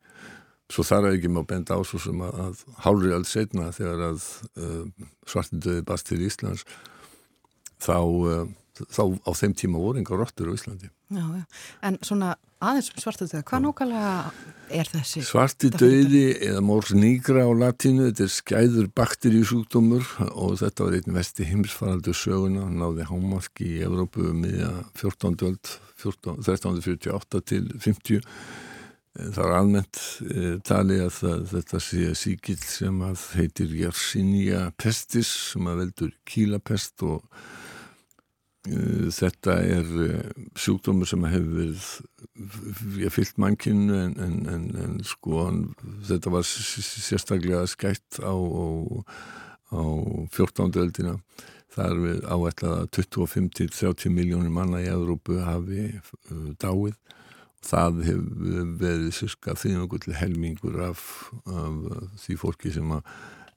Svo 0.73 0.83
þar 0.83 1.05
er 1.07 1.17
ekki 1.17 1.29
maður 1.31 1.51
benda 1.53 1.77
á 1.79 1.81
svo 1.87 1.99
sem 2.03 2.23
að, 2.27 2.39
að 2.43 2.63
hálfri 2.83 3.13
alls 3.15 3.33
setna 3.37 3.69
þegar 3.75 4.01
að 4.09 4.25
uh, 4.59 5.11
svartindöði 5.31 5.85
bast 5.87 6.09
til 6.09 6.19
Íslands 6.27 6.65
þá, 7.79 8.01
uh, 8.03 8.49
þá 8.91 9.03
á 9.23 9.31
þeim 9.39 9.55
tíma 9.63 9.83
voru 9.83 10.03
enga 10.03 10.19
rottur 10.19 10.51
á 10.51 10.57
Íslandi. 10.59 10.91
Já. 11.15 11.23
En 11.87 12.01
svona 12.03 12.35
aðeins 12.63 12.91
um 12.93 13.03
svartu 13.03 13.27
döða, 13.29 13.45
hvað 13.47 13.65
nákvæmlega 13.67 14.13
er 14.77 14.91
þessi? 14.91 15.23
Svarti 15.27 15.71
döði 15.75 16.25
eða 16.49 16.63
mórs 16.65 16.93
nýgra 16.97 17.45
á 17.47 17.51
latínu, 17.53 18.09
þetta 18.09 18.25
er 18.27 18.33
skæður 18.33 18.87
bakteríusúkdómur 18.97 20.07
og 20.33 20.57
þetta 20.63 20.87
var 20.87 20.99
einn 20.99 21.17
vesti 21.17 21.49
heimsfaraldur 21.49 22.17
söguna, 22.17 22.69
náði 22.71 23.09
hámarki 23.11 23.69
í 23.77 23.83
Evrópu 23.87 24.31
miðja 24.33 24.73
14. 24.97 25.37
öld, 25.51 25.75
1348 26.01 27.45
til 27.53 27.69
50. 27.83 28.25
Það 29.17 29.39
er 29.47 29.55
almennt 29.57 30.01
e, 30.29 30.41
tali 30.67 30.99
að 31.01 31.15
það, 31.17 31.45
þetta 31.55 31.79
sé 31.81 32.09
síkild 32.21 32.65
sem 32.69 32.99
að 33.07 33.23
heitir 33.39 33.71
Yersinia 33.73 34.67
pestis 34.77 35.31
sem 35.55 35.71
að 35.71 35.81
veldur 35.85 36.13
kílapest 36.29 37.05
og 37.07 37.23
Eh, 37.25 37.76
þetta 38.67 39.57
er 39.63 39.91
eh, 40.05 40.31
sjúkdómur 40.59 41.09
sem 41.09 41.25
hefur 41.31 43.11
fyllt 43.15 43.39
mannkinu 43.39 43.95
en, 44.01 44.15
en, 44.23 44.37
en, 44.51 44.65
en 44.83 44.97
sko 45.07 45.47
þetta 46.09 46.33
var 46.35 46.47
sérstaklega 46.47 47.65
skætt 47.71 48.21
á, 48.23 48.35
á 49.71 49.83
14. 50.35 50.73
öldina 50.83 51.17
þar 51.77 52.01
við 52.01 52.23
áætlaða 52.25 52.87
25-30 52.97 54.13
miljónir 54.15 54.53
manna 54.53 54.81
í 54.81 54.89
Európu 54.91 55.41
hafi 55.45 55.91
uh, 55.93 56.53
dáið 56.57 56.97
það 57.67 58.03
hefur 58.07 58.75
verið 58.81 59.15
sérska 59.17 59.57
nokkuð 59.75 60.13
helmingur 60.17 60.81
af, 60.87 61.03
af 61.51 62.19
því 62.23 62.39
fólki 62.41 62.73
sem 62.73 62.93
að 62.95 63.03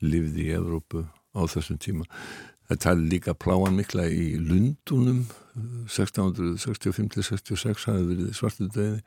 lifði 0.02 0.50
í 0.50 0.56
Európu 0.58 1.06
á 1.36 1.42
þessum 1.46 1.78
tíma 1.82 2.08
Það 2.70 2.82
tali 2.84 3.10
líka 3.10 3.34
pláan 3.34 3.74
mikla 3.78 4.06
í 4.14 4.38
Lundunum 4.38 5.24
1665-66 5.90 7.88
hafi 7.90 8.04
verið 8.12 8.30
svartu 8.38 8.68
döði 8.70 9.02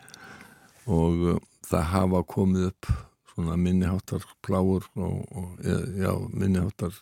og 0.90 1.14
uh, 1.30 1.38
það 1.68 1.84
hafa 1.92 2.20
komið 2.26 2.64
upp 2.72 2.90
svona 3.32 3.54
minniháttar 3.56 4.22
pláur 4.44 4.82
og, 4.98 5.22
og 5.30 5.62
já, 5.62 6.12
minniháttar 6.34 6.92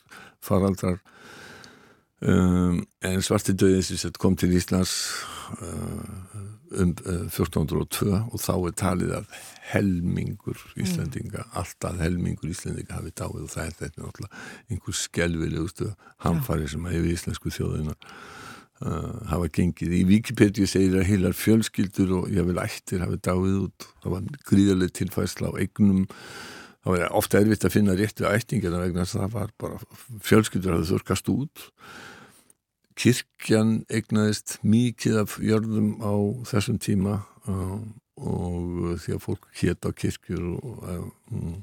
faraldrar. 0.44 1.00
Um, 2.20 2.84
en 3.00 3.22
svartu 3.24 3.56
sem 3.80 4.12
kom 4.20 4.36
til 4.36 4.52
Íslands 4.52 4.92
uh, 5.56 6.49
um 6.70 6.92
uh, 7.06 7.26
1402 7.26 8.10
og 8.14 8.40
þá 8.40 8.52
er 8.54 8.74
talið 8.78 9.14
að 9.18 9.38
helmingur 9.72 10.58
Íslandinga, 10.78 11.44
mm. 11.44 11.54
alltaf 11.58 11.96
helmingur 12.02 12.50
Íslandinga 12.50 12.98
hafi 12.98 13.14
dáið 13.14 13.40
og 13.44 13.54
það 13.54 13.64
er 13.64 13.78
þetta 13.78 14.04
náttúrulega 14.04 14.44
einhver 14.70 14.98
skelvilegustu 15.00 15.88
hamfari 16.26 16.68
sem 16.70 16.86
hefur 16.90 17.10
íslensku 17.14 17.54
þjóðunar 17.54 17.98
uh, 17.98 19.16
hafa 19.32 19.50
gengið. 19.56 19.96
Í 19.98 20.04
Wikipedia 20.12 20.70
segir 20.70 21.00
að 21.00 21.10
heilar 21.10 21.36
fjölskyldur 21.38 22.14
og 22.20 22.30
ég 22.34 22.46
vil 22.48 22.62
ættir 22.62 23.02
hafi 23.04 23.18
dáið 23.18 23.58
út, 23.64 23.90
það 24.04 24.16
var 24.16 24.30
gríðarlega 24.52 24.96
tilfæsla 25.00 25.50
á 25.50 25.58
eignum. 25.64 26.06
Það 26.80 26.96
var 26.96 27.18
ofta 27.18 27.42
erfitt 27.42 27.66
að 27.66 27.74
finna 27.74 27.98
réttu 27.98 28.24
ættingar 28.24 28.78
vegna 28.78 29.04
það 29.08 29.34
var 29.34 29.50
bara 29.60 29.82
fjölskyldur 30.24 30.78
hafði 30.78 30.94
þurkast 30.94 31.34
út 31.34 31.66
kirkjan 32.98 33.84
eignaðist 33.90 34.58
mikið 34.62 35.22
af 35.24 35.38
jörðum 35.42 35.96
á 36.02 36.14
þessum 36.50 36.80
tíma 36.82 37.20
og 38.20 38.98
því 39.00 39.14
að 39.14 39.22
fólk 39.22 39.46
hétt 39.60 39.86
á 39.88 39.90
kirkjur 39.96 40.42
og 40.60 40.82
mm, 41.30 41.54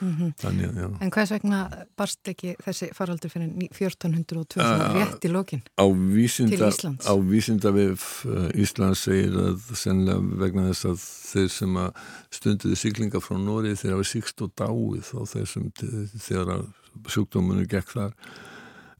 mm 0.00 0.10
-hmm. 0.16 0.32
þannig 0.40 0.70
að 0.70 1.02
En 1.02 1.10
hvers 1.10 1.30
vegna 1.30 1.60
barst 1.96 2.28
ekki 2.28 2.56
þessi 2.64 2.90
faraldur 2.94 3.30
fyrir 3.30 3.46
1402 3.70 4.60
uh, 4.60 4.94
rétt 4.96 5.24
í 5.24 5.30
lokin 5.30 5.62
á 5.78 5.86
vísinda, 5.86 6.56
til 6.56 6.66
Íslands? 6.68 7.06
Á 7.06 7.14
vísinda 7.14 7.70
við 7.70 8.02
uh, 8.26 8.50
Íslands 8.54 9.04
segir 9.06 9.38
að 9.38 9.70
sennilega 9.74 10.20
vegna 10.42 10.68
þess 10.70 10.84
að 10.84 10.98
þeir 11.30 11.48
sem 11.48 11.76
að 11.76 11.90
stunduði 12.30 12.76
syklinga 12.76 13.20
frá 13.20 13.38
Nóri 13.38 13.76
þeir 13.76 13.92
hafa 13.94 14.04
síkst 14.04 14.42
og 14.42 14.50
dáið 14.56 15.06
á 15.14 15.22
þessum 15.30 15.70
þegar 16.18 16.66
sjúkdómunum 17.06 17.66
gekk 17.70 17.94
þar 17.94 18.12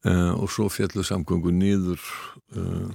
uh, 0.06 0.34
og 0.36 0.50
svo 0.52 0.68
fjallu 0.72 1.04
samgöngu 1.06 1.52
nýður 1.54 2.00
uh, 2.56 2.90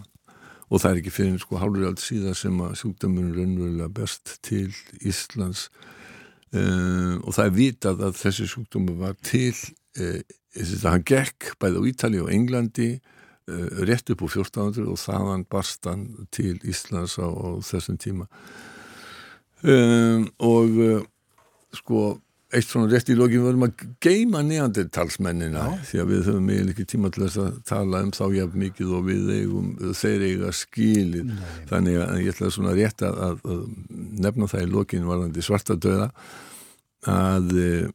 og 0.70 0.82
það 0.82 0.90
er 0.90 1.02
ekki 1.02 1.14
fyrir 1.14 1.42
sko 1.42 1.60
hálfur 1.62 1.88
allt 1.90 2.02
síðan 2.02 2.38
sem 2.38 2.62
að 2.66 2.78
sjúkdæmunum 2.82 3.36
raunverulega 3.36 3.90
best 3.94 4.40
til 4.46 4.72
Íslands. 5.06 5.68
Uh, 6.56 7.22
og 7.22 7.36
það 7.38 7.46
er 7.46 7.58
vitað 7.60 8.06
að 8.08 8.22
þessi 8.24 8.48
sjúkdæmu 8.50 8.96
var 9.02 9.18
til 9.22 9.54
þess 9.96 10.82
að 10.82 10.90
hann 10.90 11.06
gekk 11.08 11.54
bæði 11.62 11.80
á 11.80 11.88
Ítali 11.88 12.20
og 12.20 12.32
Englandi 12.34 12.90
rétt 13.88 14.10
upp 14.12 14.24
á 14.26 14.28
1400 14.28 14.90
og 14.90 14.98
þaðan 15.00 15.46
barst 15.48 15.86
hann 15.88 16.08
til 16.36 16.58
Íslands 16.68 17.16
á, 17.22 17.30
á 17.30 17.62
þessum 17.64 18.00
tíma. 18.02 18.26
Og 20.44 20.82
sko 21.78 22.02
eitt 22.54 22.70
svona 22.70 22.90
rétt 22.92 23.10
í 23.10 23.16
lokin 23.18 23.42
við 23.42 23.48
verðum 23.48 23.66
að 23.66 23.84
geima 24.04 24.42
neandertalsmennina 24.46 25.64
því 25.90 26.02
að 26.02 26.12
við 26.12 26.28
höfum 26.30 26.50
eiginlega 26.52 26.76
ekki 26.76 26.88
tíma 26.92 27.12
til 27.14 27.24
þess 27.26 27.42
að 27.42 27.58
tala 27.72 28.02
um 28.06 28.12
þá 28.14 28.24
jafn 28.36 28.62
mikið 28.62 28.94
og 28.94 29.06
við 29.08 29.32
eigum, 29.34 29.72
þeir 29.98 30.26
eiga 30.30 30.52
skilir 30.56 31.28
Nei. 31.32 31.44
þannig 31.72 32.00
að 32.04 32.22
ég 32.22 32.32
ætla 32.36 32.52
svona 32.54 32.76
rétt 32.78 33.06
að, 33.08 33.22
að, 33.50 33.68
nefna 34.26 34.50
það 34.52 34.66
í 34.68 34.72
lokin 34.76 35.10
varðandi 35.10 35.46
svartadöða 35.46 36.08
að, 37.10 37.52
eh, 37.64 37.90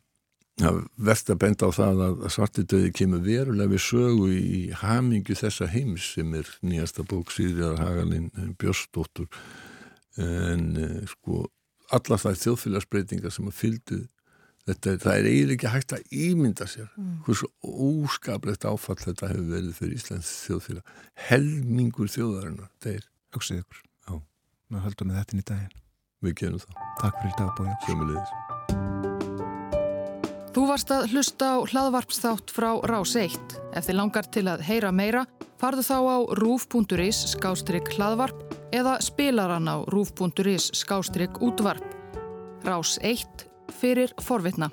að 0.67 0.83
verðt 0.99 1.33
að 1.35 1.41
benda 1.47 1.71
á 1.71 1.79
það 1.79 2.05
að 2.09 2.29
svartadöði 2.35 2.93
kemur 3.01 3.25
verulega 3.25 3.75
við 3.77 3.85
sögu 3.87 4.31
í 4.35 4.61
hamingu 4.83 5.39
þessa 5.39 5.71
heims 5.71 6.13
sem 6.17 6.35
er 6.43 6.51
nýjasta 6.67 7.07
bók 7.07 7.31
Sýrjar 7.35 7.79
Hagalinn 7.81 8.33
Björnsdóttur. 8.59 9.31
En 10.19 10.73
eh, 10.77 11.03
sko 11.09 11.47
allar 11.95 12.23
það 12.23 12.43
þjóðfélagsbreytingar 12.45 13.33
sem 13.35 13.49
að 13.51 13.61
fylgdu 13.63 14.07
Þetta, 14.71 14.93
það 15.03 15.17
er 15.17 15.27
eiginlega 15.27 15.57
ekki 15.57 15.71
hægt 15.73 15.93
að 15.97 16.13
ímynda 16.15 16.67
sér 16.71 16.87
mm. 16.95 17.15
hversu 17.27 17.49
óskaplegt 17.67 18.67
áfall 18.71 19.01
þetta 19.01 19.31
hefur 19.33 19.49
verið 19.51 19.73
fyrir 19.81 19.97
Íslands 19.99 20.31
þjóðfélag. 20.45 20.93
Helmingur 21.27 22.13
þjóðarinnar 22.13 22.71
þeir. 22.85 23.09
Öksið 23.35 23.65
ykkur. 23.65 23.81
Já. 24.07 24.15
Við 24.71 24.85
höldum 24.87 25.11
með 25.11 25.19
þetta 25.19 25.35
inn 25.35 25.43
í 25.43 25.49
daginn. 25.51 25.75
Við 26.21 26.37
gerum 26.39 26.63
það. 26.63 26.87
Takk 27.01 27.17
fyrir 27.23 27.37
dagbóði 27.41 27.75
Sjömmulegis 27.87 28.33
Þú 30.51 30.65
varst 30.67 30.91
að 30.95 31.05
hlusta 31.15 31.47
á 31.55 31.57
hlaðvarpsþátt 31.71 32.51
frá 32.53 32.71
Rás 32.91 33.13
1 33.17 33.37
Ef 33.79 33.87
þið 33.87 33.97
langar 33.97 34.27
til 34.35 34.47
að 34.51 34.65
heyra 34.67 34.91
meira 34.95 35.23
farðu 35.61 35.85
þá 35.87 35.99
á 35.99 36.19
rúf.is 36.41 37.21
skástrygg 37.35 37.91
hlaðvarp 37.97 38.57
eða 38.75 38.99
spilaran 39.03 39.67
á 39.71 39.83
rúf.is 39.91 40.71
skástrygg 40.79 41.43
útvarp. 41.43 41.87
Rás 42.67 42.99
1 43.03 43.50
fyrir 43.71 44.15
forvitna. 44.21 44.71